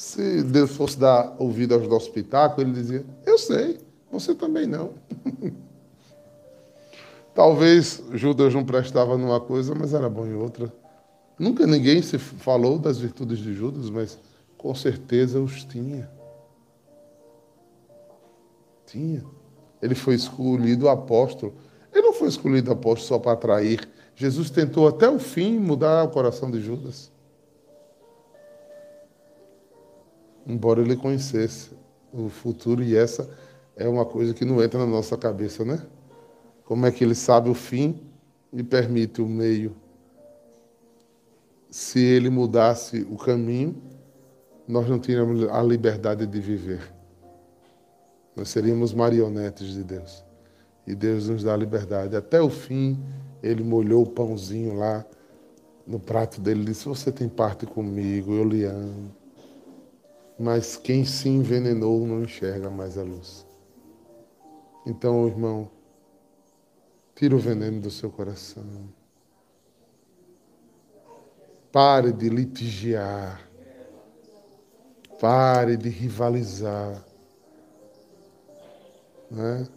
Se 0.00 0.42
Deus 0.42 0.70
fosse 0.70 0.98
dar 0.98 1.36
ouvido 1.38 1.74
aos 1.74 1.86
nossos 1.86 2.08
pitacos, 2.08 2.64
ele 2.64 2.72
dizia: 2.72 3.04
Eu 3.26 3.36
sei, 3.36 3.78
você 4.10 4.34
também 4.34 4.66
não. 4.66 4.94
Talvez 7.34 8.02
Judas 8.14 8.54
não 8.54 8.64
prestava 8.64 9.18
numa 9.18 9.38
coisa, 9.38 9.74
mas 9.74 9.92
era 9.92 10.08
bom 10.08 10.26
em 10.26 10.32
outra. 10.32 10.72
Nunca 11.38 11.66
ninguém 11.66 12.00
se 12.00 12.16
falou 12.16 12.78
das 12.78 12.98
virtudes 12.98 13.40
de 13.40 13.52
Judas, 13.52 13.90
mas 13.90 14.18
com 14.56 14.74
certeza 14.74 15.38
os 15.38 15.64
tinha. 15.64 16.10
Tinha. 18.86 19.22
Ele 19.82 19.94
foi 19.94 20.14
escolhido 20.14 20.88
apóstolo. 20.88 21.52
Ele 21.92 22.06
não 22.06 22.14
foi 22.14 22.28
escolhido 22.28 22.72
apóstolo 22.72 23.06
só 23.06 23.18
para 23.18 23.32
atrair. 23.32 23.86
Jesus 24.16 24.48
tentou 24.48 24.88
até 24.88 25.10
o 25.10 25.18
fim 25.18 25.58
mudar 25.58 26.04
o 26.04 26.08
coração 26.08 26.50
de 26.50 26.58
Judas. 26.58 27.09
Embora 30.46 30.80
ele 30.80 30.96
conhecesse 30.96 31.70
o 32.12 32.28
futuro, 32.28 32.82
e 32.82 32.96
essa 32.96 33.28
é 33.76 33.88
uma 33.88 34.04
coisa 34.04 34.34
que 34.34 34.44
não 34.44 34.62
entra 34.62 34.78
na 34.78 34.86
nossa 34.86 35.16
cabeça, 35.16 35.64
né? 35.64 35.80
Como 36.64 36.86
é 36.86 36.92
que 36.92 37.02
ele 37.02 37.14
sabe 37.14 37.48
o 37.48 37.54
fim 37.54 38.00
e 38.52 38.62
permite 38.62 39.20
o 39.20 39.26
meio? 39.26 39.74
Se 41.70 42.00
ele 42.00 42.30
mudasse 42.30 43.06
o 43.10 43.16
caminho, 43.16 43.80
nós 44.66 44.88
não 44.88 44.98
tínhamos 44.98 45.48
a 45.48 45.62
liberdade 45.62 46.26
de 46.26 46.40
viver. 46.40 46.92
Nós 48.36 48.48
seríamos 48.48 48.92
marionetes 48.92 49.68
de 49.68 49.82
Deus. 49.82 50.24
E 50.86 50.94
Deus 50.94 51.28
nos 51.28 51.42
dá 51.42 51.54
a 51.54 51.56
liberdade. 51.56 52.16
Até 52.16 52.40
o 52.40 52.50
fim, 52.50 53.00
ele 53.42 53.62
molhou 53.62 54.02
o 54.02 54.10
pãozinho 54.10 54.74
lá 54.78 55.04
no 55.86 55.98
prato 55.98 56.40
dele 56.40 56.62
e 56.62 56.64
disse: 56.66 56.88
Você 56.88 57.12
tem 57.12 57.28
parte 57.28 57.66
comigo, 57.66 58.32
eu 58.32 58.44
lhe 58.44 58.64
amo 58.64 59.19
mas 60.40 60.74
quem 60.74 61.04
se 61.04 61.28
envenenou 61.28 62.06
não 62.06 62.22
enxerga 62.22 62.70
mais 62.70 62.96
a 62.96 63.02
luz. 63.02 63.46
Então, 64.86 65.28
irmão, 65.28 65.70
tira 67.14 67.36
o 67.36 67.38
veneno 67.38 67.78
do 67.78 67.90
seu 67.90 68.10
coração. 68.10 68.64
Pare 71.70 72.10
de 72.10 72.30
litigiar. 72.30 73.46
Pare 75.20 75.76
de 75.76 75.90
rivalizar. 75.90 77.04
Né? 79.30 79.68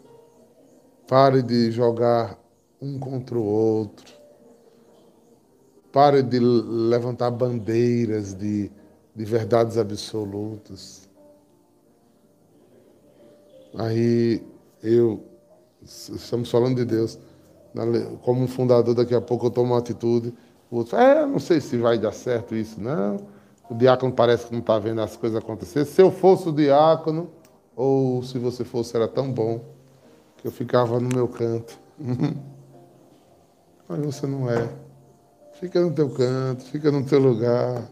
Pare 1.05 1.43
de 1.43 1.72
jogar 1.72 2.39
um 2.82 2.97
contra 2.97 3.38
o 3.38 3.43
outro. 3.43 4.14
Pare 5.91 6.24
de 6.24 6.39
levantar 6.39 7.32
bandeiras 7.32 8.34
de 8.34 8.72
de 9.16 9.26
verdades 9.26 9.78
absolutas. 9.78 11.09
Aí 13.76 14.43
eu, 14.82 15.24
estamos 15.82 16.49
falando 16.49 16.76
de 16.76 16.86
Deus, 16.86 17.18
como 18.22 18.41
um 18.41 18.47
fundador, 18.47 18.93
daqui 18.93 19.16
a 19.16 19.22
pouco 19.22 19.47
eu 19.47 19.51
tomo 19.51 19.74
uma 19.74 19.80
atitude, 19.80 20.34
o 20.70 20.78
outro, 20.78 20.97
é, 20.97 21.26
não 21.26 21.39
sei 21.39 21.61
se 21.61 21.78
vai 21.78 21.97
dar 21.97 22.11
certo 22.11 22.55
isso, 22.55 22.80
não. 22.80 23.18
O 23.70 23.76
diácono 23.76 24.11
parece 24.11 24.47
que 24.47 24.51
não 24.51 24.59
está 24.59 24.78
vendo 24.78 25.01
as 25.01 25.16
coisas 25.16 25.38
acontecer. 25.38 25.86
Se 25.86 26.01
eu 26.01 26.11
fosse 26.11 26.49
o 26.49 26.51
diácono, 26.51 27.30
ou 27.76 28.22
se 28.24 28.38
você 28.38 28.64
fosse, 28.64 28.95
era 28.95 29.07
tão 29.07 29.32
bom 29.32 29.61
que 30.38 30.47
eu 30.47 30.51
ficava 30.51 30.99
no 30.99 31.09
meu 31.09 31.28
canto. 31.28 31.80
Mas 33.88 33.99
você 33.99 34.28
não 34.28 34.49
é. 34.49 34.70
Fica 35.53 35.80
no 35.82 35.91
teu 35.91 36.09
canto, 36.09 36.64
fica 36.66 36.91
no 36.91 37.03
teu 37.05 37.20
lugar. 37.20 37.88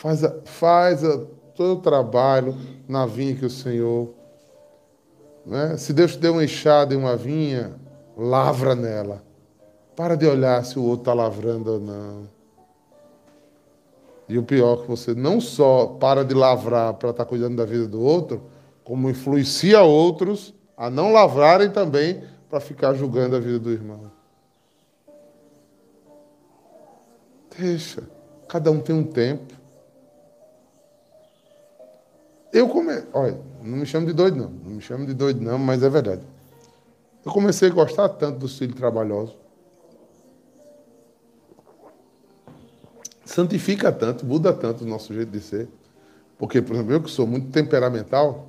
Faz, 0.00 0.24
a, 0.24 0.34
faz 0.46 1.04
a, 1.04 1.18
todo 1.54 1.78
o 1.78 1.82
trabalho 1.82 2.56
na 2.88 3.04
vinha 3.04 3.36
que 3.36 3.44
o 3.44 3.50
Senhor. 3.50 4.14
Né? 5.44 5.76
Se 5.76 5.92
Deus 5.92 6.12
te 6.12 6.18
deu 6.18 6.32
uma 6.32 6.44
enxada 6.44 6.94
e 6.94 6.96
uma 6.96 7.16
vinha, 7.16 7.74
lavra 8.16 8.74
nela. 8.74 9.22
Para 9.94 10.16
de 10.16 10.26
olhar 10.26 10.64
se 10.64 10.78
o 10.78 10.84
outro 10.84 11.02
está 11.02 11.12
lavrando 11.12 11.74
ou 11.74 11.80
não. 11.80 12.28
E 14.26 14.38
o 14.38 14.42
pior 14.42 14.78
é 14.78 14.80
que 14.80 14.88
você 14.88 15.12
não 15.12 15.38
só 15.38 15.88
para 16.00 16.24
de 16.24 16.32
lavrar 16.32 16.94
para 16.94 17.10
estar 17.10 17.24
tá 17.24 17.28
cuidando 17.28 17.56
da 17.56 17.66
vida 17.66 17.86
do 17.86 18.00
outro, 18.00 18.44
como 18.82 19.10
influencia 19.10 19.82
outros 19.82 20.54
a 20.78 20.88
não 20.88 21.12
lavrarem 21.12 21.70
também 21.70 22.24
para 22.48 22.58
ficar 22.58 22.94
julgando 22.94 23.36
a 23.36 23.38
vida 23.38 23.58
do 23.58 23.70
irmão. 23.70 24.10
Deixa. 27.58 28.02
Cada 28.48 28.70
um 28.70 28.80
tem 28.80 28.96
um 28.96 29.04
tempo. 29.04 29.59
Eu 32.52 32.68
comecei. 32.68 33.06
Olha, 33.12 33.40
não 33.62 33.78
me 33.78 33.86
chamo 33.86 34.06
de 34.06 34.12
doido, 34.12 34.36
não. 34.36 34.50
Não 34.50 34.70
me 34.72 34.80
chamo 34.80 35.06
de 35.06 35.14
doido, 35.14 35.40
não, 35.40 35.58
mas 35.58 35.82
é 35.82 35.88
verdade. 35.88 36.22
Eu 37.24 37.32
comecei 37.32 37.68
a 37.68 37.72
gostar 37.72 38.08
tanto 38.08 38.38
dos 38.38 38.56
filhos 38.58 38.76
trabalhosos. 38.76 39.36
Santifica 43.24 43.92
tanto, 43.92 44.26
muda 44.26 44.52
tanto 44.52 44.84
o 44.84 44.86
nosso 44.86 45.14
jeito 45.14 45.30
de 45.30 45.40
ser. 45.40 45.68
Porque, 46.36 46.60
por 46.60 46.74
exemplo, 46.74 46.92
eu 46.92 47.02
que 47.02 47.10
sou 47.10 47.26
muito 47.26 47.50
temperamental, 47.50 48.48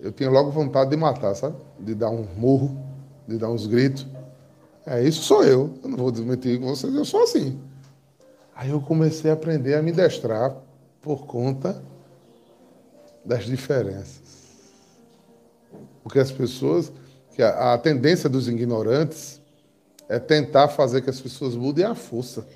eu 0.00 0.12
tinha 0.12 0.30
logo 0.30 0.50
vontade 0.50 0.90
de 0.90 0.96
matar, 0.96 1.34
sabe? 1.34 1.56
De 1.78 1.94
dar 1.94 2.08
um 2.08 2.26
murro, 2.36 2.78
de 3.26 3.36
dar 3.36 3.50
uns 3.50 3.66
gritos. 3.66 4.06
É, 4.86 5.02
isso 5.02 5.22
sou 5.22 5.42
eu. 5.44 5.74
Eu 5.82 5.90
não 5.90 5.98
vou 5.98 6.10
desmentir 6.10 6.58
com 6.58 6.66
vocês, 6.66 6.94
eu 6.94 7.04
sou 7.04 7.22
assim. 7.24 7.60
Aí 8.54 8.70
eu 8.70 8.80
comecei 8.80 9.30
a 9.30 9.34
aprender 9.34 9.74
a 9.74 9.82
me 9.82 9.92
destrar 9.92 10.56
por 11.02 11.26
conta 11.26 11.82
das 13.28 13.44
diferenças. 13.44 14.38
Porque 16.02 16.18
as 16.18 16.32
pessoas, 16.32 16.90
que 17.36 17.42
a, 17.42 17.74
a 17.74 17.78
tendência 17.78 18.26
dos 18.28 18.48
ignorantes 18.48 19.38
é 20.08 20.18
tentar 20.18 20.68
fazer 20.68 21.02
que 21.02 21.10
as 21.10 21.20
pessoas 21.20 21.54
mudem 21.54 21.84
a 21.84 21.94
força. 21.94 22.48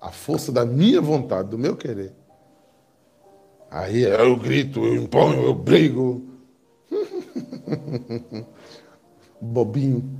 A 0.00 0.10
força 0.10 0.50
da 0.50 0.66
minha 0.66 1.00
vontade, 1.00 1.48
do 1.48 1.56
meu 1.56 1.76
querer. 1.76 2.12
Aí 3.70 4.02
eu 4.02 4.36
grito, 4.36 4.84
eu 4.84 4.96
imponho, 4.96 5.44
eu 5.44 5.54
brigo. 5.54 6.28
Bobinho. 9.40 10.18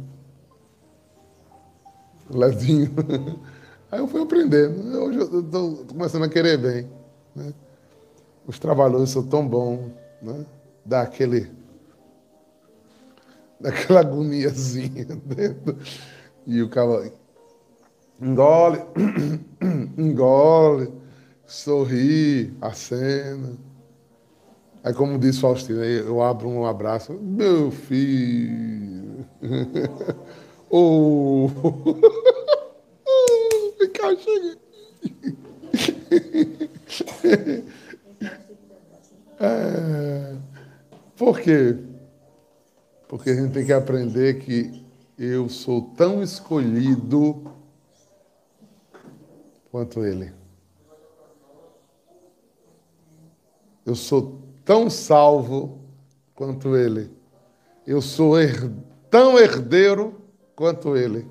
Levinho. 2.30 2.94
Aí 3.90 3.98
eu 3.98 4.06
fui 4.06 4.22
aprendendo. 4.22 5.02
Hoje 5.02 5.18
eu 5.18 5.40
estou 5.40 5.84
começando 5.84 6.22
a 6.22 6.28
querer 6.28 6.56
bem. 6.56 6.88
Né? 7.34 7.52
Os 8.46 8.58
trabalhadores 8.58 9.10
são 9.10 9.22
tão 9.22 9.46
bons. 9.46 9.90
Né? 10.20 10.44
Dá 10.84 11.02
aquele. 11.02 11.50
Daquela 13.60 14.00
agoniazinha 14.00 15.06
dentro. 15.24 15.78
E 16.46 16.60
o 16.62 16.68
cara 16.68 17.12
engole, 18.20 18.80
engole, 19.96 20.92
sorri, 21.46 22.52
acena. 22.60 23.56
Aí, 24.84 24.92
como 24.92 25.18
disse 25.18 25.40
Faustino, 25.40 25.84
eu 25.84 26.20
abro 26.20 26.48
um 26.48 26.66
abraço. 26.66 27.12
Meu 27.12 27.70
filho. 27.70 29.24
oh. 30.68 31.48
cá, 33.92 34.16
chega. 34.16 34.56
É, 39.44 40.36
por 41.16 41.40
quê? 41.40 41.76
Porque 43.08 43.30
a 43.30 43.34
gente 43.34 43.52
tem 43.52 43.66
que 43.66 43.72
aprender 43.72 44.38
que 44.38 44.86
eu 45.18 45.48
sou 45.48 45.82
tão 45.96 46.22
escolhido 46.22 47.42
quanto 49.68 50.04
ele. 50.04 50.32
Eu 53.84 53.96
sou 53.96 54.40
tão 54.64 54.88
salvo 54.88 55.80
quanto 56.36 56.76
ele. 56.76 57.10
Eu 57.84 58.00
sou 58.00 58.40
her 58.40 58.70
tão 59.10 59.36
herdeiro 59.36 60.22
quanto 60.54 60.96
ele. 60.96 61.26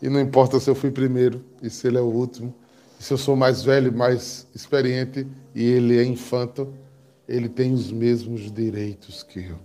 E 0.00 0.08
não 0.08 0.20
importa 0.20 0.60
se 0.60 0.70
eu 0.70 0.74
fui 0.76 0.92
primeiro 0.92 1.44
e 1.60 1.68
se 1.68 1.88
ele 1.88 1.98
é 1.98 2.00
o 2.00 2.04
último, 2.04 2.54
se 2.96 3.12
eu 3.12 3.18
sou 3.18 3.34
mais 3.34 3.64
velho, 3.64 3.92
mais 3.92 4.46
experiente 4.54 5.26
e 5.52 5.64
ele 5.64 5.98
é 5.98 6.04
infanto, 6.04 6.72
ele 7.28 7.48
tem 7.48 7.72
os 7.72 7.90
mesmos 7.90 8.52
direitos 8.52 9.22
que 9.22 9.46
eu. 9.46 9.58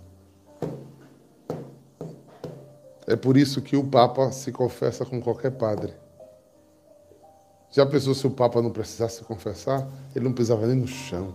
É 3.06 3.16
por 3.16 3.36
isso 3.36 3.60
que 3.60 3.76
o 3.76 3.84
Papa 3.84 4.30
se 4.30 4.52
confessa 4.52 5.04
com 5.04 5.20
qualquer 5.20 5.50
padre. 5.50 5.92
Já 7.70 7.84
pensou 7.84 8.14
se 8.14 8.26
o 8.26 8.30
Papa 8.30 8.62
não 8.62 8.70
precisasse 8.70 9.18
se 9.18 9.24
confessar? 9.24 9.88
Ele 10.14 10.24
não 10.24 10.32
pisava 10.32 10.66
nem 10.66 10.76
no 10.76 10.86
chão. 10.86 11.34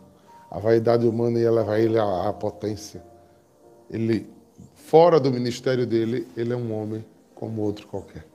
A 0.50 0.60
vaidade 0.60 1.06
humana 1.06 1.40
ia 1.40 1.52
levar 1.52 1.80
ele 1.80 1.98
à, 1.98 2.30
à 2.30 2.34
potência. 2.34 3.04
Ele, 3.90 4.30
fora 4.74 5.20
do 5.20 5.32
ministério 5.32 5.86
dele, 5.86 6.28
ele 6.36 6.54
é 6.54 6.56
um 6.56 6.74
homem 6.74 7.06
como 7.34 7.62
outro 7.62 7.88
qualquer. 7.88 8.26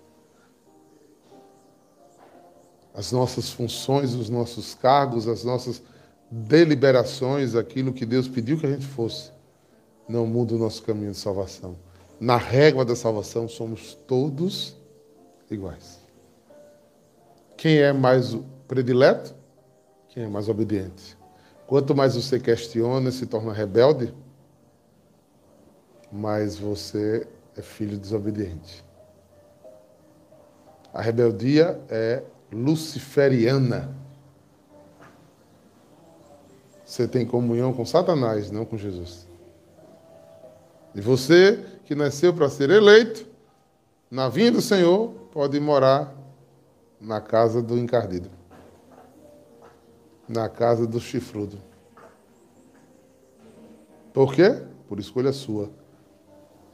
as 2.95 3.13
nossas 3.13 3.51
funções, 3.51 4.15
os 4.15 4.29
nossos 4.29 4.75
cargos, 4.75 5.29
as 5.29 5.45
nossas 5.45 5.83
deliberações, 6.31 7.55
aquilo 7.55 7.93
que 7.93 8.07
Deus 8.07 8.29
pediu 8.29 8.59
que 8.59 8.67
a 8.67 8.71
gente 8.71 8.87
fosse, 8.87 9.33
não 10.09 10.27
muda 10.27 10.55
o 10.55 10.59
nosso 10.59 10.83
caminho 10.83 11.11
de 11.11 11.17
salvação. 11.19 11.77
Na 12.21 12.37
régua 12.37 12.85
da 12.85 12.95
salvação, 12.95 13.49
somos 13.49 13.95
todos 13.95 14.77
iguais. 15.51 16.01
Quem 17.57 17.79
é 17.79 17.93
mais 17.93 18.37
predileto? 18.69 19.35
Quem 20.09 20.25
é 20.25 20.29
mais 20.29 20.49
obediente. 20.49 21.17
Quanto 21.67 21.95
mais 21.95 22.17
você 22.17 22.39
questiona 22.39 23.11
se 23.11 23.27
torna 23.27 23.53
rebelde, 23.53 24.13
mais 26.11 26.59
você 26.59 27.27
é 27.57 27.63
filho 27.63 27.97
desobediente. 27.97 28.85
A 30.93 31.01
rebeldia 31.01 31.81
é 31.89 32.23
luciferiana. 32.51 33.95
Você 36.91 37.07
tem 37.07 37.25
comunhão 37.25 37.73
com 37.73 37.87
Satanás, 37.87 38.51
não 38.51 38.65
com 38.65 38.77
Jesus. 38.77 39.25
E 40.93 41.01
você, 41.01 41.65
que 41.85 41.95
nasceu 41.95 42.35
para 42.35 42.49
ser 42.49 42.69
eleito, 42.69 43.29
na 44.11 44.29
vinda 44.29 44.57
do 44.57 44.61
Senhor, 44.61 45.11
pode 45.31 45.61
morar 45.61 46.13
na 47.01 47.21
casa 47.21 47.63
do 47.63 47.79
encardido, 47.79 48.29
na 50.29 50.49
casa 50.49 50.85
do 50.85 50.99
chifrudo. 50.99 51.59
Por 54.13 54.35
quê? 54.35 54.61
Por 54.89 54.99
escolha 54.99 55.33
sua. 55.33 55.71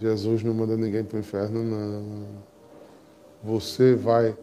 Jesus 0.00 0.42
não 0.42 0.54
manda 0.54 0.78
ninguém 0.78 1.04
para 1.04 1.18
o 1.18 1.20
inferno, 1.20 1.62
não. 1.62 2.42
Você 3.44 3.94
vai 3.94 4.34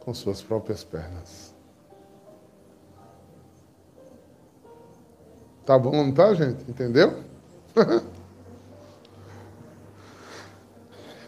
com 0.00 0.12
suas 0.12 0.42
próprias 0.42 0.82
pernas. 0.82 1.51
Tá 5.64 5.78
bom, 5.78 6.12
tá, 6.12 6.34
gente? 6.34 6.68
Entendeu? 6.68 7.22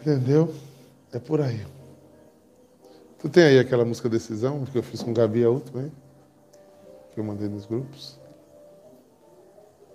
Entendeu? 0.01 0.53
É 1.11 1.19
por 1.19 1.41
aí. 1.41 1.65
Tu 3.19 3.29
tem 3.29 3.43
aí 3.43 3.59
aquela 3.59 3.85
música 3.85 4.09
Decisão, 4.09 4.65
que 4.65 4.77
eu 4.77 4.83
fiz 4.83 5.01
com 5.01 5.13
Gabi 5.13 5.43
a 5.43 5.49
última, 5.49 5.83
hein? 5.83 5.91
Que 7.11 7.19
eu 7.19 7.23
mandei 7.23 7.47
nos 7.47 7.65
grupos. 7.65 8.19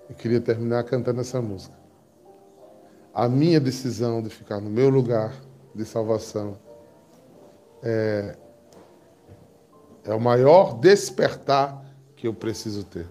Eu 0.08 0.16
queria 0.16 0.40
terminar 0.40 0.82
cantando 0.84 1.20
essa 1.20 1.40
música. 1.40 1.78
A 3.14 3.28
minha 3.28 3.60
decisão 3.60 4.22
de 4.22 4.30
ficar 4.30 4.60
no 4.60 4.70
meu 4.70 4.88
lugar 4.88 5.34
de 5.74 5.84
salvação 5.84 6.58
é 7.82 8.36
é 10.04 10.14
o 10.14 10.20
maior 10.20 10.78
despertar 10.78 11.84
que 12.16 12.26
eu 12.26 12.34
preciso 12.34 12.84
ter. 12.84 13.06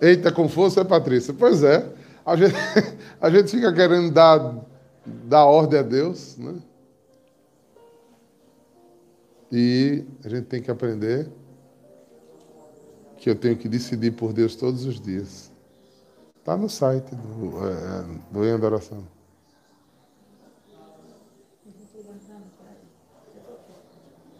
Eita, 0.00 0.30
com 0.30 0.48
força, 0.48 0.84
Patrícia. 0.84 1.34
Pois 1.34 1.62
é. 1.62 1.92
A 2.24 2.36
gente, 2.36 2.54
a 3.20 3.30
gente 3.30 3.50
fica 3.50 3.72
querendo 3.72 4.10
dar, 4.10 4.56
dar 5.04 5.44
ordem 5.44 5.80
a 5.80 5.82
Deus, 5.82 6.36
né? 6.36 6.54
E 9.50 10.04
a 10.24 10.28
gente 10.28 10.44
tem 10.44 10.60
que 10.60 10.70
aprender 10.70 11.26
que 13.16 13.30
eu 13.30 13.34
tenho 13.34 13.56
que 13.56 13.68
decidir 13.68 14.12
por 14.12 14.32
Deus 14.32 14.54
todos 14.54 14.84
os 14.84 15.00
dias. 15.00 15.50
Está 16.38 16.56
no 16.56 16.68
site 16.68 17.14
do, 17.14 17.66
é, 17.66 18.04
do 18.30 18.44
Em 18.44 18.52
Adoração. 18.52 19.04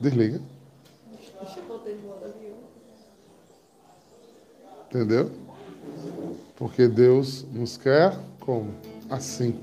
Desliga. 0.00 0.40
Entendeu? 4.86 5.47
Porque 6.58 6.88
Deus 6.88 7.46
nos 7.52 7.76
quer 7.76 8.12
como? 8.40 8.74
Assim. 9.08 9.54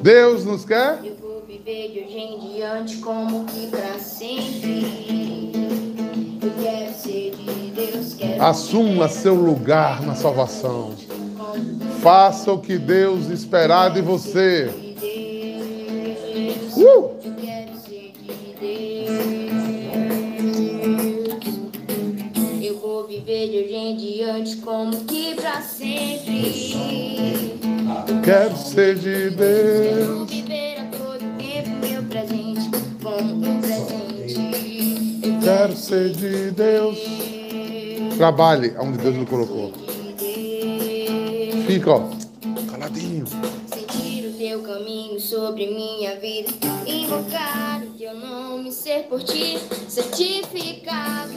Deus 0.00 0.44
nos 0.44 0.64
quer? 0.64 1.00
Eu 1.04 1.16
vou 1.16 1.42
viver 1.44 1.90
de 1.90 1.98
hoje 1.98 2.16
em 2.16 2.54
diante 2.54 2.98
como 2.98 3.44
que 3.46 3.66
pra 3.66 3.98
sempre. 3.98 5.50
Eu 6.40 6.62
quero 6.62 6.94
ser 6.94 7.34
de 7.34 7.70
Deus, 7.72 8.14
quero 8.14 8.40
Assuma 8.40 9.08
seu 9.08 9.34
lugar 9.34 10.00
na 10.02 10.14
salvação. 10.14 10.94
Faça 12.00 12.52
o 12.52 12.60
que 12.60 12.78
Deus 12.78 13.26
esperar 13.26 13.90
de 13.90 14.00
você. 14.00 14.70
Uh! 16.76 17.11
De 23.32 23.58
hoje 23.64 23.74
em 23.74 23.96
diante 23.96 24.56
como 24.58 25.04
que 25.04 25.34
pra 25.34 25.62
sempre. 25.62 26.74
Quero 28.22 28.56
ser 28.58 28.94
de 28.96 29.08
Eu 29.08 29.30
Deus. 29.30 30.30
viver 30.30 30.76
a 30.80 30.84
todo 30.96 31.24
tempo 31.38 31.70
meu 31.80 32.02
presente 32.04 32.68
como 33.02 33.48
um 33.48 33.60
presente. 33.60 34.34
Quero 35.42 35.74
ser 35.74 36.10
de 36.10 36.50
Deus. 36.50 36.98
Trabalhe 38.18 38.74
onde 38.78 38.98
Deus 38.98 39.16
lhe 39.16 39.24
colocou. 39.26 39.72
Fica, 41.66 41.90
ó, 41.90 42.10
caladinho. 42.70 43.24
Sentir 43.66 44.26
o 44.26 44.32
teu 44.34 44.60
caminho 44.60 45.18
sobre 45.18 45.68
minha 45.68 46.16
vida. 46.20 46.50
Invocar 46.86 47.82
o 47.82 47.98
teu 47.98 48.14
nome, 48.14 48.70
ser 48.70 49.04
por 49.04 49.22
ti 49.22 49.58
certificado. 49.88 51.32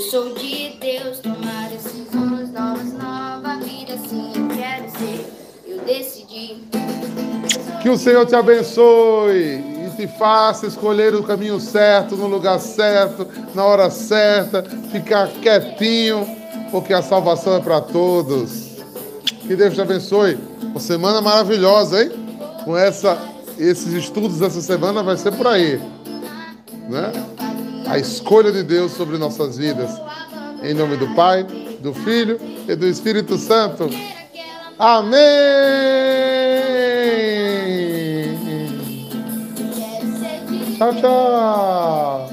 sou 0.00 0.34
de 0.34 0.70
Deus. 0.80 1.18
Tomar 1.18 1.68
decisões 1.68 2.50
novas, 2.50 2.92
nova 2.94 3.58
vida, 3.62 3.94
assim 3.94 4.32
eu 4.34 4.48
quero 4.56 4.90
ser. 4.90 5.26
Eu 5.66 5.78
decidi. 5.80 6.64
Que 7.82 7.90
o 7.90 7.98
Senhor 7.98 8.24
te 8.26 8.34
abençoe 8.34 9.62
e 9.86 9.90
te 9.96 10.06
faça 10.18 10.66
escolher 10.66 11.14
o 11.14 11.22
caminho 11.22 11.60
certo, 11.60 12.16
no 12.16 12.26
lugar 12.26 12.58
certo, 12.60 13.26
na 13.54 13.64
hora 13.64 13.90
certa, 13.90 14.62
ficar 14.90 15.28
quietinho, 15.28 16.26
porque 16.70 16.92
a 16.92 17.02
salvação 17.02 17.56
é 17.56 17.60
para 17.60 17.80
todos. 17.80 18.69
Que 19.50 19.56
Deus 19.56 19.74
te 19.74 19.80
abençoe. 19.80 20.38
Uma 20.62 20.78
semana 20.78 21.20
maravilhosa, 21.20 22.04
hein? 22.04 22.12
Com 22.64 22.76
essa, 22.76 23.18
esses 23.58 23.92
estudos 23.94 24.38
dessa 24.38 24.62
semana 24.62 25.02
vai 25.02 25.16
ser 25.16 25.32
por 25.32 25.48
aí, 25.48 25.76
né? 26.88 27.10
A 27.88 27.98
escolha 27.98 28.52
de 28.52 28.62
Deus 28.62 28.92
sobre 28.92 29.18
nossas 29.18 29.58
vidas. 29.58 29.90
Em 30.62 30.72
nome 30.72 30.96
do 30.96 31.12
Pai, 31.16 31.42
do 31.80 31.92
Filho 31.92 32.38
e 32.68 32.76
do 32.76 32.86
Espírito 32.86 33.36
Santo. 33.36 33.90
Amém! 34.78 35.18
Tchau, 40.78 40.94
tchau! 40.94 42.29